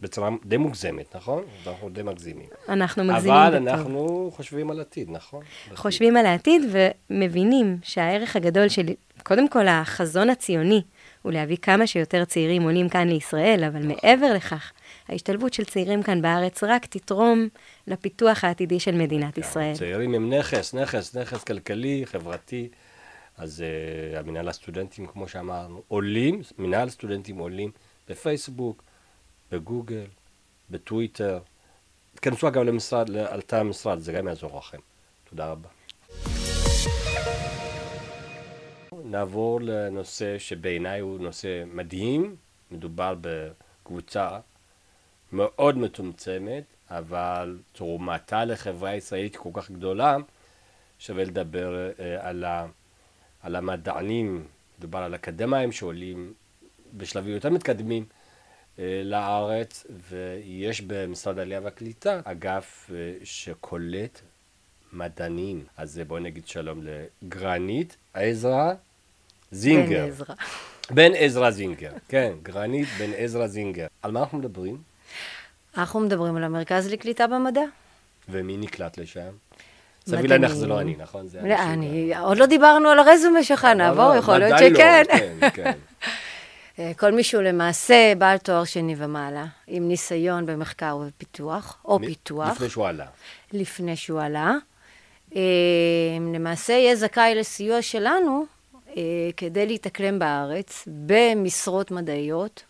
בצורה 0.00 0.30
די 0.44 0.56
מוגזמת, 0.56 1.16
נכון? 1.16 1.44
אנחנו 1.66 1.88
די 1.88 2.02
מגזימים. 2.02 2.48
אנחנו 2.68 3.04
מגזימים 3.04 3.36
אבל 3.36 3.56
בטוב. 3.56 3.68
אנחנו 3.68 4.30
חושבים 4.34 4.70
על 4.70 4.80
עתיד, 4.80 5.10
נכון? 5.10 5.42
חושבים 5.74 6.16
על 6.16 6.26
העתיד 6.26 6.62
ומבינים 7.10 7.78
שהערך 7.82 8.36
הגדול 8.36 8.68
של, 8.68 8.86
קודם 9.22 9.48
כל, 9.48 9.68
החזון 9.68 10.30
הציוני, 10.30 10.82
הוא 11.22 11.32
להביא 11.32 11.56
כמה 11.56 11.86
שיותר 11.86 12.24
צעירים 12.24 12.62
עולים 12.62 12.88
כאן 12.88 13.08
לישראל, 13.08 13.64
אבל 13.64 13.86
מעבר 13.86 14.32
לכך, 14.34 14.72
ההשתלבות 15.08 15.54
של 15.54 15.64
צעירים 15.64 16.02
כאן 16.02 16.22
בארץ 16.22 16.64
רק 16.64 16.86
תתרום 16.86 17.48
לפיתוח 17.88 18.44
העתידי 18.44 18.80
של 18.80 18.94
מדינת 18.94 19.34
כן, 19.34 19.40
ישראל. 19.40 19.74
צעירים 19.74 20.14
הם 20.14 20.32
נכס, 20.32 20.74
נכס, 20.74 21.16
נכס 21.16 21.44
כלכלי, 21.44 22.02
חברתי. 22.06 22.68
אז 23.36 23.64
uh, 24.14 24.18
המנהל 24.18 24.48
הסטודנטים, 24.48 25.06
כמו 25.06 25.28
שאמרנו, 25.28 25.82
עולים, 25.88 26.42
מנהל 26.58 26.88
סטודנטים 26.88 27.38
עולים 27.38 27.70
בפייסבוק, 28.08 28.82
בגוגל, 29.52 30.04
בטוויטר. 30.70 31.38
תכנסו 32.14 32.48
אגב 32.48 32.62
למשרד, 32.62 33.08
לאתר 33.08 33.60
המשרד, 33.60 33.98
זה 33.98 34.12
גם 34.12 34.28
יעזור 34.28 34.58
לכם. 34.58 34.78
תודה 35.30 35.50
רבה. 35.50 35.68
נעבור 39.04 39.60
לנושא 39.60 40.38
שבעיניי 40.38 41.00
הוא 41.00 41.20
נושא 41.20 41.64
מדהים. 41.74 42.36
מדובר 42.70 43.14
בקבוצה 43.20 44.38
מאוד 45.32 45.78
מצומצמת, 45.78 46.64
אבל 46.90 47.58
תרומתה 47.72 48.44
לחברה 48.44 48.90
הישראלית 48.90 49.36
כל 49.36 49.50
כך 49.52 49.70
גדולה, 49.70 50.16
שווה 50.98 51.24
לדבר 51.24 51.90
אה, 51.98 52.28
על, 52.28 52.44
ה, 52.44 52.66
על 53.42 53.56
המדענים, 53.56 54.44
מדובר 54.78 54.98
על 54.98 55.14
אקדמאים 55.14 55.72
שעולים 55.72 56.32
בשלבים 56.96 57.34
יותר 57.34 57.50
מתקדמים 57.50 58.04
אה, 58.78 59.02
לארץ, 59.04 59.86
ויש 60.08 60.80
במשרד 60.80 61.38
העלייה 61.38 61.60
והקליטה 61.64 62.20
אגף 62.24 62.90
אה, 62.94 63.14
שקולט 63.24 64.20
מדענים. 64.92 65.64
אז 65.76 66.00
בואו 66.06 66.20
נגיד 66.20 66.48
שלום 66.48 66.80
לגרנית 66.82 67.96
עזרא 68.14 68.72
זינגר. 69.52 70.04
בן 70.04 70.08
עזרא. 70.08 70.34
בן 70.90 71.10
עזרא 71.14 71.50
זינגר, 71.50 71.92
כן, 72.08 72.32
גרנית 72.42 72.88
בן 72.98 73.10
עזרא 73.16 73.46
זינגר. 73.46 73.86
על 74.02 74.10
מה 74.10 74.20
אנחנו 74.20 74.38
מדברים? 74.38 74.82
אנחנו 75.78 76.00
מדברים 76.00 76.36
על 76.36 76.44
המרכז 76.44 76.92
לקליטה 76.92 77.26
במדע. 77.26 77.62
ומי 78.28 78.56
נקלט 78.56 78.98
לשם? 78.98 79.30
סביר 80.06 80.30
להניח 80.30 80.52
זה 80.52 80.66
לא 80.66 80.80
אני, 80.80 80.96
נכון? 80.98 81.28
זה 81.28 81.40
לא, 81.42 81.54
אני, 81.54 82.12
עוד 82.18 82.38
לא 82.38 82.46
דיברנו 82.46 82.88
על 82.88 82.98
הרזומה 82.98 83.42
שלך, 83.42 83.64
לא, 83.64 83.74
נעבור, 83.74 84.14
יכול 84.14 84.38
להיות 84.38 84.60
לא, 84.60 84.68
שכן. 84.70 85.02
כן, 85.08 85.50
כן. 85.54 85.72
אה, 86.78 86.92
כל 86.96 87.12
מי 87.12 87.22
שהוא 87.22 87.42
למעשה 87.42 88.12
בעל 88.18 88.38
תואר 88.38 88.64
שני 88.64 88.94
ומעלה, 88.98 89.46
עם 89.66 89.88
ניסיון 89.88 90.46
במחקר 90.46 90.98
ופיתוח, 91.06 91.78
או 91.84 91.98
פיתוח. 91.98 92.50
לפני 92.50 92.68
שהוא 92.68 92.86
עלה. 92.86 93.06
לפני 93.52 93.96
שהוא 93.96 94.20
עלה. 94.20 94.54
אה, 95.36 95.40
למעשה 96.34 96.72
יהיה 96.72 96.96
זכאי 96.96 97.34
לסיוע 97.34 97.82
שלנו 97.82 98.46
אה, 98.96 99.02
כדי 99.36 99.66
להתאקלם 99.66 100.18
בארץ 100.18 100.88
במשרות 101.06 101.90
מדעיות 101.90 102.62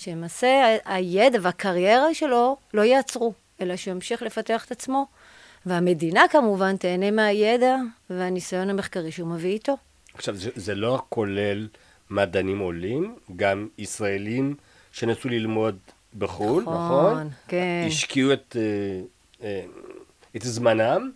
שלמעשה 0.00 0.76
הידע 0.84 1.38
והקריירה 1.42 2.14
שלו 2.14 2.56
לא 2.74 2.82
יעצרו, 2.82 3.32
אלא 3.60 3.76
שהוא 3.76 3.94
ימשיך 3.94 4.22
לפתח 4.22 4.64
את 4.64 4.70
עצמו. 4.70 5.06
והמדינה 5.66 6.22
כמובן 6.30 6.76
תהנה 6.76 7.10
מהידע 7.10 7.76
והניסיון 8.10 8.70
המחקרי 8.70 9.12
שהוא 9.12 9.28
מביא 9.28 9.50
איתו. 9.50 9.76
עכשיו, 10.14 10.36
זה, 10.36 10.50
זה 10.54 10.74
לא 10.74 11.02
כולל 11.08 11.68
מדענים 12.10 12.58
עולים, 12.58 13.14
גם 13.36 13.68
ישראלים 13.78 14.54
שנסו 14.92 15.28
ללמוד 15.28 15.78
בחו"ל, 16.18 16.62
נכון? 16.62 17.12
נכון, 17.12 17.28
כן. 17.48 17.84
השקיעו 17.86 18.32
את, 18.32 18.56
אה, 18.58 19.00
אה, 19.46 19.64
את 20.36 20.42
זמנם, 20.42 21.10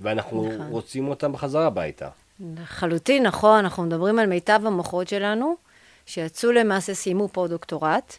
ואנחנו 0.00 0.48
נכון. 0.48 0.66
רוצים 0.66 1.08
אותם 1.08 1.32
בחזרה 1.32 1.66
הביתה. 1.66 2.08
לחלוטין, 2.40 3.26
נכון, 3.26 3.58
אנחנו 3.58 3.82
מדברים 3.82 4.18
על 4.18 4.26
מיטב 4.26 4.60
המוחות 4.64 5.08
שלנו. 5.08 5.67
שיצאו 6.08 6.52
למעשה, 6.52 6.94
סיימו 6.94 7.28
פוסט-דוקטורט, 7.28 8.16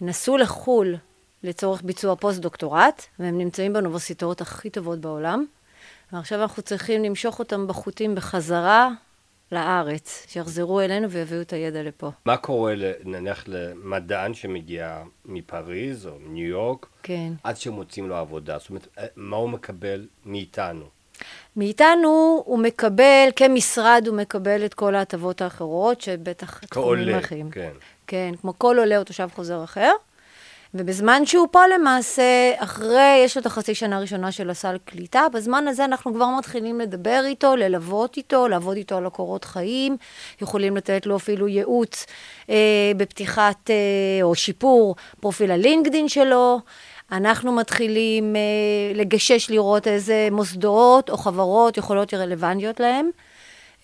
נסעו 0.00 0.36
לחו"ל 0.36 0.96
לצורך 1.42 1.82
ביצוע 1.82 2.16
פוסט-דוקטורט, 2.16 3.06
והם 3.18 3.38
נמצאים 3.38 3.72
באוניברסיטאות 3.72 4.40
הכי 4.40 4.70
טובות 4.70 4.98
בעולם, 4.98 5.44
ועכשיו 6.12 6.42
אנחנו 6.42 6.62
צריכים 6.62 7.04
למשוך 7.04 7.38
אותם 7.38 7.66
בחוטים 7.66 8.14
בחזרה 8.14 8.90
לארץ, 9.52 10.26
שיחזרו 10.28 10.80
אלינו 10.80 11.10
ויביאו 11.10 11.40
את 11.40 11.52
הידע 11.52 11.82
לפה. 11.82 12.10
מה 12.24 12.36
קורה 12.36 12.74
נניח 13.04 13.44
למדען 13.46 14.34
שמגיע 14.34 15.02
מפריז 15.24 16.06
או 16.06 16.18
ניו 16.20 16.46
יורק, 16.46 16.86
כן. 17.02 17.32
עד 17.42 17.56
שמוצאים 17.56 18.08
לו 18.08 18.16
עבודה? 18.16 18.58
זאת 18.58 18.70
אומרת, 18.70 18.88
אה, 18.98 19.06
מה 19.16 19.36
הוא 19.36 19.50
מקבל 19.50 20.06
מאיתנו? 20.24 20.84
מאיתנו 21.56 22.42
הוא 22.46 22.58
מקבל, 22.58 23.28
כמשרד 23.36 24.04
הוא 24.06 24.16
מקבל 24.16 24.64
את 24.64 24.74
כל 24.74 24.94
ההטבות 24.94 25.42
האחרות, 25.42 26.00
שבטח 26.00 26.58
תחומים 26.58 27.04
כעולה, 27.04 27.18
אחרים. 27.18 27.50
כן. 27.50 27.70
כן, 28.06 28.34
כמו 28.40 28.52
כל 28.58 28.78
עולה 28.78 28.98
או 28.98 29.04
תושב 29.04 29.28
חוזר 29.34 29.64
אחר. 29.64 29.90
ובזמן 30.74 31.26
שהוא 31.26 31.48
פה 31.50 31.66
למעשה, 31.66 32.52
אחרי, 32.56 33.22
יש 33.24 33.36
לו 33.36 33.40
את 33.40 33.46
החצי 33.46 33.74
שנה 33.74 33.96
הראשונה 33.96 34.32
של 34.32 34.50
הסל 34.50 34.76
קליטה, 34.84 35.26
בזמן 35.32 35.68
הזה 35.68 35.84
אנחנו 35.84 36.14
כבר 36.14 36.26
מתחילים 36.38 36.80
לדבר 36.80 37.22
איתו, 37.24 37.56
ללוות 37.56 38.16
איתו, 38.16 38.48
לעבוד 38.48 38.76
איתו 38.76 38.96
על 38.96 39.06
הקורות 39.06 39.44
חיים, 39.44 39.96
יכולים 40.42 40.76
לתת 40.76 41.06
לו 41.06 41.16
אפילו 41.16 41.48
ייעוץ 41.48 42.06
אה, 42.50 42.92
בפתיחת 42.96 43.70
אה, 43.70 43.74
או 44.22 44.34
שיפור 44.34 44.96
פרופיל 45.20 45.50
הלינקדין 45.50 46.08
שלו. 46.08 46.60
אנחנו 47.12 47.52
מתחילים 47.52 48.36
אה, 48.36 48.40
לגשש 48.94 49.50
לראות 49.50 49.88
איזה 49.88 50.28
מוסדות 50.32 51.10
או 51.10 51.16
חברות 51.16 51.76
יכולות 51.76 52.12
להיות 52.12 52.24
רלוונטיות 52.24 52.80
להם. 52.80 53.10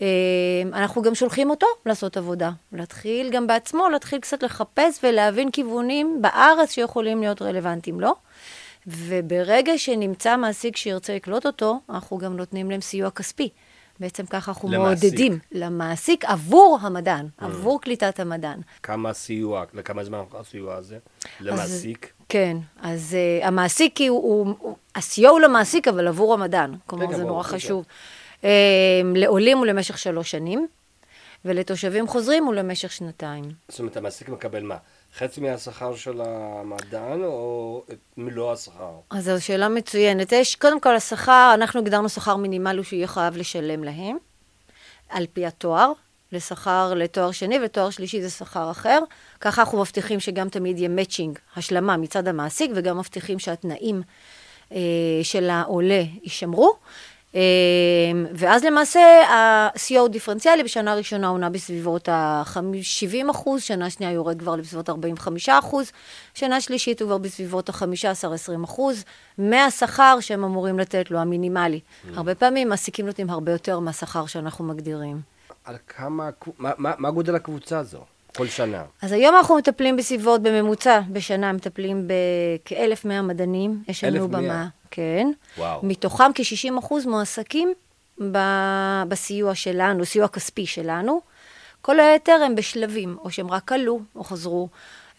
אה, 0.02 0.06
אנחנו 0.72 1.02
גם 1.02 1.14
שולחים 1.14 1.50
אותו 1.50 1.66
לעשות 1.86 2.16
עבודה, 2.16 2.50
להתחיל 2.72 3.30
גם 3.30 3.46
בעצמו, 3.46 3.88
להתחיל 3.88 4.20
קצת 4.20 4.42
לחפש 4.42 5.00
ולהבין 5.02 5.50
כיוונים 5.50 6.18
בארץ 6.22 6.72
שיכולים 6.72 7.20
להיות 7.20 7.42
רלוונטיים 7.42 8.00
לו. 8.00 8.14
וברגע 8.86 9.78
שנמצא 9.78 10.36
מעסיק 10.36 10.76
שירצה 10.76 11.14
לקלוט 11.14 11.46
אותו, 11.46 11.80
אנחנו 11.90 12.18
גם 12.18 12.36
נותנים 12.36 12.70
להם 12.70 12.80
סיוע 12.80 13.10
כספי. 13.10 13.48
בעצם 14.00 14.26
ככה 14.26 14.50
אנחנו 14.52 14.68
למעסיק. 14.70 15.02
מעודדים 15.02 15.38
למעסיק 15.52 16.24
עבור 16.24 16.78
המדען, 16.82 17.26
עבור 17.38 17.80
קליטת 17.80 18.20
המדען. 18.20 18.60
כמה 18.82 19.12
סיוע, 19.12 19.64
לכמה 19.74 20.04
זמן 20.04 20.18
הסיוע 20.34 20.74
הזה? 20.74 20.98
למעסיק? 21.40 22.12
כן, 22.28 22.56
אז 22.82 23.16
uh, 23.42 23.46
המעסיק, 23.46 24.00
הוא, 24.00 24.08
הוא, 24.08 24.54
הוא, 24.58 24.76
הסיוע 24.94 25.30
הוא 25.30 25.40
למעסיק, 25.40 25.88
אבל 25.88 26.08
עבור 26.08 26.34
המדען. 26.34 26.74
כלומר, 26.86 27.16
זה 27.16 27.24
נורא 27.24 27.42
חשוב. 27.42 27.84
Uh, 28.40 28.44
לעולים 29.14 29.58
הוא 29.58 29.66
למשך 29.66 29.98
שלוש 29.98 30.30
שנים, 30.30 30.66
ולתושבים 31.44 32.08
חוזרים 32.08 32.44
הוא 32.44 32.54
למשך 32.54 32.92
שנתיים. 32.92 33.44
זאת 33.68 33.78
אומרת, 33.78 33.96
המעסיק 33.96 34.28
מקבל 34.28 34.62
מה? 34.62 34.76
חצי 35.18 35.40
מהשכר 35.40 35.96
של 35.96 36.20
המדען 36.24 37.24
או 37.24 37.82
מלוא 38.16 38.52
השכר? 38.52 38.92
אז 39.10 39.24
זו 39.24 39.44
שאלה 39.44 39.68
מצוינת. 39.68 40.32
יש, 40.32 40.56
קודם 40.56 40.80
כל, 40.80 40.96
השכר, 40.96 41.50
אנחנו 41.54 41.80
הגדרנו 41.80 42.08
שכר 42.08 42.36
מינימלי 42.36 42.84
שהוא 42.84 42.96
יהיה 42.96 43.08
חייב 43.08 43.36
לשלם 43.36 43.84
להם, 43.84 44.16
על 45.08 45.26
פי 45.32 45.46
התואר. 45.46 45.92
לשכר 46.32 46.94
לתואר 46.96 47.30
שני 47.30 47.58
ותואר 47.64 47.90
שלישי 47.90 48.22
זה 48.22 48.30
שכר 48.30 48.70
אחר. 48.70 48.98
ככה 49.40 49.62
אנחנו 49.62 49.80
מבטיחים 49.80 50.20
שגם 50.20 50.48
תמיד 50.48 50.78
יהיה 50.78 50.88
מאצ'ינג, 50.88 51.38
השלמה 51.56 51.96
מצד 51.96 52.28
המעסיק, 52.28 52.70
וגם 52.74 52.98
מבטיחים 52.98 53.38
שהתנאים 53.38 54.02
אה, 54.72 54.78
של 55.22 55.50
העולה 55.50 56.02
יישמרו. 56.22 56.72
אה, 57.34 57.40
ואז 58.34 58.64
למעשה 58.64 59.00
הוא 59.98 60.08
דיפרנציאלי, 60.08 60.62
בשנה 60.62 60.94
ראשונה 60.94 61.28
הוא 61.28 61.38
נע 61.38 61.48
בסביבות 61.48 62.08
ה-70 62.08 63.30
אחוז, 63.30 63.62
שנה 63.62 63.90
שנייה 63.90 64.12
יורד 64.12 64.38
כבר 64.38 64.56
בסביבות 64.56 64.90
45 64.90 65.48
אחוז, 65.48 65.92
שנה 66.34 66.60
שלישית 66.60 67.02
הוא 67.02 67.08
כבר 67.08 67.18
בסביבות 67.18 67.68
ה-15-20 67.68 68.64
אחוז, 68.64 69.04
מהשכר 69.38 70.18
שהם 70.20 70.44
אמורים 70.44 70.78
לתת 70.78 71.10
לו, 71.10 71.18
המינימלי. 71.18 71.80
הרבה 72.14 72.34
פעמים 72.34 72.68
מעסיקים 72.68 73.06
נותנים 73.06 73.30
הרבה 73.30 73.52
יותר 73.52 73.78
מהשכר 73.78 74.26
שאנחנו 74.26 74.64
מגדירים. 74.64 75.20
על 75.64 75.76
כמה, 75.88 76.30
מה, 76.58 76.70
מה, 76.78 76.92
מה 76.98 77.10
גודל 77.10 77.34
הקבוצה 77.34 77.78
הזו? 77.78 78.04
כל 78.36 78.46
שנה. 78.46 78.82
אז 79.02 79.12
היום 79.12 79.36
אנחנו 79.36 79.56
מטפלים 79.56 79.96
בסביבות, 79.96 80.42
בממוצע, 80.42 81.00
בשנה 81.12 81.52
מטפלים 81.52 82.08
בכ-1,100 82.08 83.22
מדענים. 83.22 83.82
יש 83.88 84.04
לנו 84.04 84.16
1,100? 84.24 84.40
במה, 84.40 84.66
כן. 84.90 85.30
וואו. 85.58 85.80
מתוכם 85.82 86.30
כ-60 86.34 86.78
אחוז 86.78 87.06
מועסקים 87.06 87.72
ב- 88.32 89.02
בסיוע 89.08 89.54
שלנו, 89.54 90.04
סיוע 90.04 90.28
כספי 90.28 90.66
שלנו. 90.66 91.20
כל 91.82 92.00
היתר 92.00 92.32
הם 92.46 92.54
בשלבים, 92.54 93.16
או 93.24 93.30
שהם 93.30 93.50
רק 93.50 93.72
עלו, 93.72 94.00
או 94.16 94.24
חזרו, 94.24 94.68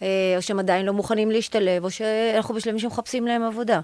אה, 0.02 0.06
או 0.36 0.42
שהם 0.42 0.58
עדיין 0.58 0.86
לא 0.86 0.92
מוכנים 0.92 1.30
להשתלב, 1.30 1.84
או 1.84 1.90
שאנחנו 1.90 2.54
בשלבים 2.54 2.78
שמחפשים 2.78 3.26
להם 3.26 3.42
עבודה. 3.42 3.80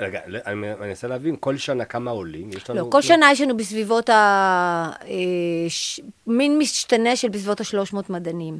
רגע, 0.00 0.20
אני 0.46 0.54
מנסה 0.54 1.08
להבין, 1.08 1.36
כל 1.40 1.56
שנה 1.56 1.84
כמה 1.84 2.10
עולים? 2.10 2.50
יש 2.52 2.70
לנו... 2.70 2.80
לא, 2.80 2.88
כל 2.90 3.02
שנה 3.02 3.32
יש 3.32 3.40
לנו 3.40 3.56
בסביבות 3.56 4.08
ה... 4.08 4.90
אה, 5.02 5.68
ש... 5.68 6.00
מין 6.26 6.58
משתנה 6.58 7.16
של 7.16 7.28
בסביבות 7.28 7.60
ה-300 7.60 7.96
מדענים. 8.08 8.58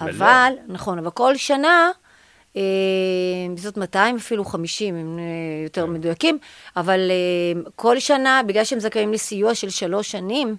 מלא. 0.00 0.10
אבל, 0.10 0.52
נכון, 0.68 0.98
אבל 0.98 1.10
כל 1.10 1.36
שנה, 1.36 1.90
אה, 2.56 2.62
בסביבות 3.54 3.76
200, 3.76 4.16
אפילו 4.16 4.44
50, 4.44 4.96
אם 4.96 5.18
אה, 5.18 5.24
יותר 5.64 5.86
מדויקים, 5.86 6.38
אבל 6.76 7.10
אה, 7.10 7.60
כל 7.76 7.98
שנה, 7.98 8.40
בגלל 8.46 8.64
שהם 8.64 8.80
זכאים 8.80 9.12
לסיוע 9.12 9.54
של 9.54 9.70
שלוש 9.70 10.10
שנים, 10.10 10.56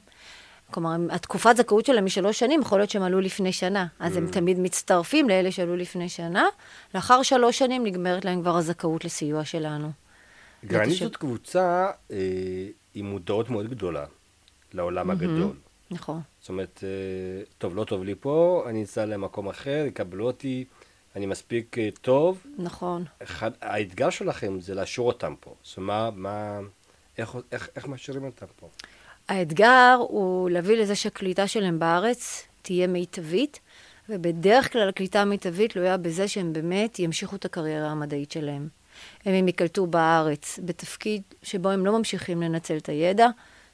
כלומר, 0.71 0.95
התקופת 1.09 1.57
זכאות 1.57 1.85
שלהם 1.85 2.05
משלוש 2.05 2.39
שנים, 2.39 2.61
יכול 2.61 2.79
להיות 2.79 2.89
שהם 2.89 3.01
עלו 3.03 3.21
לפני 3.21 3.53
שנה. 3.53 3.87
אז 3.99 4.17
הם 4.17 4.31
תמיד 4.31 4.59
מצטרפים 4.59 5.29
לאלה 5.29 5.51
שעלו 5.51 5.75
לפני 5.75 6.09
שנה. 6.09 6.45
לאחר 6.95 7.23
שלוש 7.23 7.57
שנים 7.57 7.83
נגמרת 7.85 8.25
להם 8.25 8.41
כבר 8.41 8.55
הזכאות 8.57 9.05
לסיוע 9.05 9.45
שלנו. 9.45 9.91
גרנית 10.65 10.97
זאת 10.97 11.15
קבוצה 11.15 11.91
אה, 12.11 12.17
עם 12.93 13.05
מודעות 13.05 13.49
מאוד 13.49 13.69
גדולה 13.69 14.05
לעולם 14.73 15.11
הגדול. 15.11 15.53
נכון. 15.91 16.21
זאת 16.39 16.49
אומרת, 16.49 16.83
אה, 16.83 17.43
טוב, 17.57 17.75
לא 17.75 17.83
טוב 17.83 18.03
לי 18.03 18.15
פה, 18.19 18.65
אני 18.69 18.83
אסע 18.83 19.05
למקום 19.05 19.49
אחר, 19.49 19.85
יקבלו 19.87 20.27
אותי, 20.27 20.65
אני 21.15 21.25
מספיק 21.25 21.77
אה, 21.77 21.89
טוב. 22.01 22.43
נכון. 22.57 23.05
אחד, 23.23 23.51
האתגר 23.61 24.09
שלכם 24.09 24.59
זה 24.59 24.75
להשאיר 24.75 25.07
אותם 25.07 25.33
פה. 25.39 25.55
זאת 25.63 25.77
אומרת, 25.77 26.13
מה, 26.13 26.59
מה, 26.59 26.59
איך, 27.17 27.37
איך, 27.51 27.69
איך 27.75 27.87
משאירים 27.87 28.23
אותם 28.23 28.45
פה? 28.55 28.69
האתגר 29.29 29.97
הוא 29.99 30.49
להביא 30.49 30.77
לזה 30.77 30.95
שהקליטה 30.95 31.47
שלהם 31.47 31.79
בארץ 31.79 32.47
תהיה 32.61 32.87
מיטבית, 32.87 33.59
ובדרך 34.09 34.73
כלל 34.73 34.89
הקליטה 34.89 35.21
המיטבית 35.21 35.71
תלויה 35.71 35.97
בזה 35.97 36.27
שהם 36.27 36.53
באמת 36.53 36.99
ימשיכו 36.99 37.35
את 37.35 37.45
הקריירה 37.45 37.89
המדעית 37.89 38.31
שלהם. 38.31 38.67
אם 39.25 39.31
הם 39.31 39.47
ייקלטו 39.47 39.87
בארץ 39.87 40.59
בתפקיד 40.65 41.21
שבו 41.43 41.69
הם 41.69 41.85
לא 41.85 41.97
ממשיכים 41.97 42.41
לנצל 42.41 42.77
את 42.77 42.89
הידע, 42.89 43.27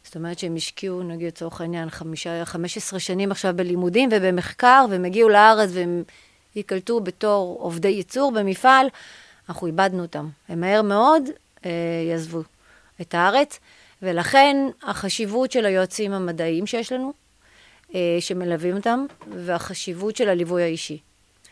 זאת 0.03 0.15
אומרת 0.15 0.39
שהם 0.39 0.55
השקיעו, 0.55 1.03
נגיד 1.03 1.27
לצורך 1.27 1.61
העניין, 1.61 1.89
חמישה, 1.89 2.45
15 2.45 2.99
שנים 2.99 3.31
עכשיו 3.31 3.53
בלימודים 3.55 4.09
ובמחקר, 4.11 4.85
והם 4.89 5.05
הגיעו 5.05 5.29
לארץ 5.29 5.69
והם 5.73 6.03
ייקלטו 6.55 6.99
בתור 6.99 7.57
עובדי 7.59 7.87
ייצור 7.87 8.31
במפעל, 8.31 8.87
אנחנו 9.49 9.67
איבדנו 9.67 10.01
אותם. 10.01 10.29
הם 10.49 10.61
מהר 10.61 10.81
מאוד 10.81 11.23
אה, 11.65 11.71
יעזבו 12.09 12.41
את 13.01 13.15
הארץ, 13.15 13.59
ולכן 14.01 14.57
החשיבות 14.83 15.51
של 15.51 15.65
היועצים 15.65 16.11
המדעיים 16.11 16.67
שיש 16.67 16.91
לנו, 16.91 17.13
אה, 17.95 18.17
שמלווים 18.19 18.75
אותם, 18.75 19.05
והחשיבות 19.37 20.15
של 20.15 20.29
הליווי 20.29 20.63
האישי. 20.63 20.99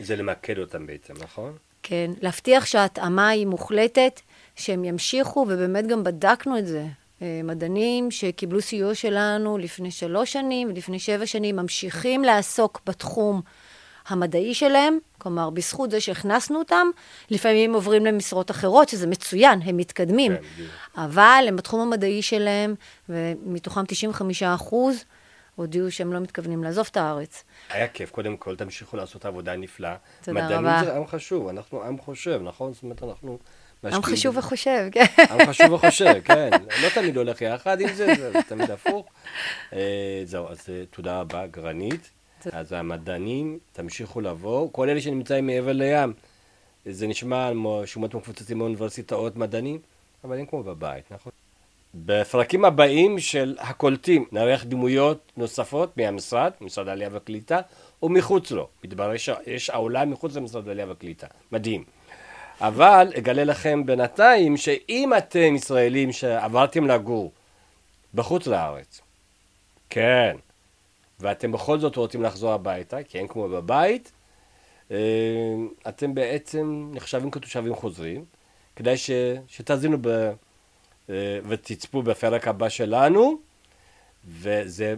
זה 0.00 0.16
למקד 0.16 0.58
אותם 0.58 0.86
בעצם, 0.86 1.14
נכון? 1.20 1.52
כן, 1.82 2.10
להבטיח 2.20 2.66
שההתאמה 2.66 3.28
היא 3.28 3.46
מוחלטת, 3.46 4.20
שהם 4.56 4.84
ימשיכו, 4.84 5.46
ובאמת 5.48 5.86
גם 5.86 6.04
בדקנו 6.04 6.58
את 6.58 6.66
זה. 6.66 6.86
אה, 7.22 7.40
מדענים 7.44 8.10
שקיבלו 8.10 8.60
סיוע 8.60 8.94
שלנו 8.94 9.58
לפני 9.58 9.90
שלוש 9.90 10.32
שנים 10.32 10.68
ולפני 10.68 10.98
שבע 10.98 11.26
שנים, 11.26 11.56
ממשיכים 11.56 12.24
לעסוק 12.24 12.80
בתחום 12.86 13.42
המדעי 14.10 14.54
שלהם, 14.54 14.98
כלומר, 15.18 15.50
בזכות 15.50 15.90
זה 15.90 16.00
שהכנסנו 16.00 16.58
אותם, 16.58 16.86
לפעמים 17.30 17.74
עוברים 17.74 18.06
למשרות 18.06 18.50
אחרות, 18.50 18.88
שזה 18.88 19.06
מצוין, 19.06 19.60
הם 19.64 19.76
מתקדמים. 19.76 20.32
כן. 20.36 21.02
אבל 21.02 21.44
הם 21.48 21.56
בתחום 21.56 21.80
המדעי 21.80 22.22
שלהם, 22.22 22.74
ומתוכם 23.08 23.84
95 23.86 24.42
אחוז, 24.42 25.04
הודיעו 25.54 25.90
שהם 25.90 26.12
לא 26.12 26.20
מתכוונים 26.20 26.64
לעזוב 26.64 26.88
את 26.90 26.96
הארץ. 26.96 27.44
היה 27.70 27.88
כיף, 27.88 28.10
קודם 28.10 28.36
כל, 28.36 28.56
תמשיכו 28.56 28.96
לעשות 28.96 29.24
עבודה 29.26 29.56
נפלאה. 29.56 29.96
תודה 30.24 30.32
מדענים 30.46 30.66
רבה. 30.66 30.84
זה 30.84 30.96
עם 30.96 31.06
חשוב, 31.06 31.48
אנחנו 31.48 31.82
עם 31.82 31.98
חושב, 31.98 32.40
נכון? 32.44 32.72
זאת 32.72 32.82
אומרת, 32.82 33.02
אנחנו. 33.02 33.38
עם 33.84 34.02
חשוב. 34.02 34.36
וחושב, 34.38 34.88
כן. 34.92 35.04
עם 35.30 35.46
חשוב 35.46 35.72
וחושב, 35.72 36.20
כן. 36.24 36.50
לא 36.82 36.88
תמיד 36.94 37.16
הולך 37.16 37.42
יחד 37.42 37.80
עם 37.80 37.92
זה, 37.92 38.14
זה 38.16 38.32
תמיד 38.48 38.70
הפוך. 38.70 39.06
אה, 39.72 40.22
זהו, 40.24 40.48
אז 40.48 40.58
אה, 40.68 40.82
תודה 40.90 41.20
רבה, 41.20 41.46
גרנית. 41.46 42.10
אז 42.52 42.72
המדענים, 42.72 43.58
תמשיכו 43.72 44.20
לבוא. 44.20 44.68
כל 44.72 44.88
אלה 44.88 45.00
שנמצאים 45.00 45.46
מעבר 45.46 45.72
לים, 45.72 46.12
זה 46.86 47.06
נשמע 47.06 47.50
כמו 47.52 47.82
שמות 47.86 48.14
מפוצצים 48.14 48.58
מאוניברסיטאות 48.58 49.36
מדענים, 49.36 49.78
אבל 50.24 50.38
הם 50.38 50.46
כמו 50.46 50.62
בבית, 50.62 51.04
נכון? 51.10 51.32
בפרקים 51.94 52.64
הבאים 52.64 53.18
של 53.18 53.56
הקולטים 53.58 54.24
נארח 54.32 54.64
דמויות 54.64 55.32
נוספות 55.36 55.96
מהמשרד, 55.96 56.50
משרד 56.60 56.88
העלייה 56.88 57.08
והקליטה, 57.12 57.60
ומחוץ 58.02 58.50
לו. 58.50 58.68
מתברר 58.84 59.16
שיש 59.16 59.70
העולם 59.70 60.10
מחוץ 60.10 60.36
למשרד 60.36 60.68
העלייה 60.68 60.88
והקליטה. 60.88 61.26
מדהים. 61.52 61.84
אבל 62.60 63.12
אגלה 63.18 63.44
לכם 63.44 63.86
בינתיים 63.86 64.56
שאם 64.56 65.12
אתם 65.18 65.54
ישראלים 65.54 66.12
שעברתם 66.12 66.86
לגור 66.86 67.32
בחוץ 68.14 68.46
לארץ, 68.46 69.00
כן, 69.90 70.36
ואתם 71.20 71.52
בכל 71.52 71.78
זאת 71.78 71.96
רוצים 71.96 72.22
לחזור 72.22 72.52
הביתה, 72.52 73.02
כי 73.02 73.18
אין 73.18 73.28
כמו 73.28 73.48
בבית, 73.48 74.12
אה, 74.90 74.96
אתם 75.88 76.14
בעצם 76.14 76.90
נחשבים 76.94 77.30
כתושבים 77.30 77.74
חוזרים, 77.74 78.24
כדאי 78.76 78.96
ש, 78.96 79.10
שתאזינו 79.46 79.98
ב, 80.00 80.08
אה, 81.10 81.38
ותצפו 81.48 82.02
בפרק 82.02 82.48
הבא 82.48 82.68
שלנו, 82.68 83.38
וזה 84.28 84.94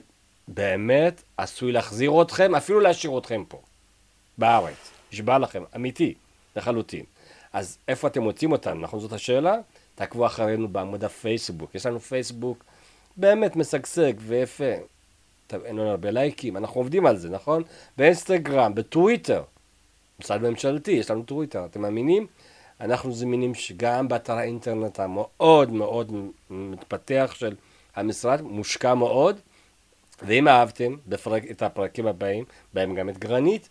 באמת 0.49 1.23
עשוי 1.37 1.73
להחזיר 1.73 2.23
אתכם, 2.23 2.55
אפילו 2.55 2.81
להשאיר 2.81 3.19
אתכם 3.19 3.45
פה, 3.49 3.61
בארץ. 4.39 4.91
נשבע 5.13 5.39
לכם, 5.39 5.63
אמיתי, 5.77 6.15
לחלוטין. 6.57 7.05
אז 7.53 7.79
איפה 7.89 8.09
אתם 8.09 8.23
מוצאים 8.23 8.53
אותנו, 8.53 8.81
נכון 8.81 9.01
זאת 9.01 9.13
השאלה? 9.13 9.57
תעקבו 9.95 10.27
אחרינו 10.27 10.69
בעמוד 10.69 11.05
הפייסבוק. 11.05 11.75
יש 11.75 11.87
לנו 11.87 12.01
פייסבוק 12.01 12.65
באמת 13.17 13.57
משגשג 13.57 14.13
ויפה. 14.19 14.75
טוב, 15.53 15.65
אין 15.65 15.77
לנו 15.77 15.91
הרבה 15.91 16.11
לייקים, 16.11 16.57
אנחנו 16.57 16.81
עובדים 16.81 17.07
על 17.07 17.17
זה, 17.17 17.31
נכון? 17.31 17.63
באינסטגרם, 17.99 18.75
בטוויטר. 18.75 19.43
משרד 20.21 20.43
ממשלתי, 20.43 20.91
יש 20.91 21.11
לנו 21.11 21.23
טוויטר, 21.23 21.65
אתם 21.65 21.83
מאמינים? 21.83 22.27
אנחנו 22.81 23.13
זמינים 23.13 23.55
שגם 23.55 24.09
באתר 24.09 24.33
האינטרנט 24.33 25.01
המאוד 25.01 25.71
מאוד 25.71 26.13
מתפתח 26.51 27.35
של 27.39 27.55
המשרד, 27.97 28.41
מושקע 28.41 28.95
מאוד. 28.95 29.41
ואם 30.23 30.49
אהבתם 30.49 30.97
בפרק, 31.07 31.51
את 31.51 31.63
הפרקים 31.63 32.07
הבאים, 32.07 32.45
בהם 32.75 32.95
גם 32.95 33.09
את 33.09 33.19
גרנית, 33.19 33.69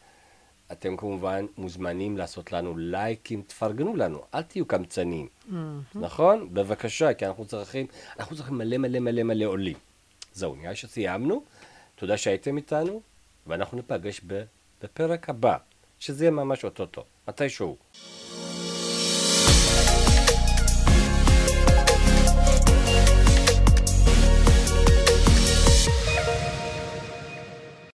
אתם 0.71 0.97
כמובן 0.97 1.45
מוזמנים 1.57 2.17
לעשות 2.17 2.51
לנו 2.51 2.77
לייקים, 2.77 3.41
תפרגנו 3.41 3.95
לנו, 3.95 4.21
אל 4.35 4.41
תהיו 4.41 4.65
קמצנים, 4.65 5.27
mm-hmm. 5.27 5.53
נכון? 5.95 6.53
בבקשה, 6.53 7.13
כי 7.13 7.25
אנחנו 7.25 7.45
צריכים, 7.45 7.85
אנחנו 8.19 8.35
צריכים 8.35 8.57
מלא 8.57 8.77
מלא 8.77 8.99
מלא 8.99 9.23
מלא 9.23 9.45
עולים. 9.45 9.77
זהו, 10.33 10.55
נראה 10.55 10.75
שסיימנו, 10.75 11.43
תודה 12.01 12.17
שהייתם 12.17 12.57
איתנו, 12.57 13.01
ואנחנו 13.47 13.77
ניפגש 13.77 14.21
בפרק 14.83 15.29
הבא, 15.29 15.57
שזה 15.99 16.23
יהיה 16.23 16.31
ממש 16.31 16.63
אוטוטו, 16.65 17.03
מתישהו. 17.27 17.77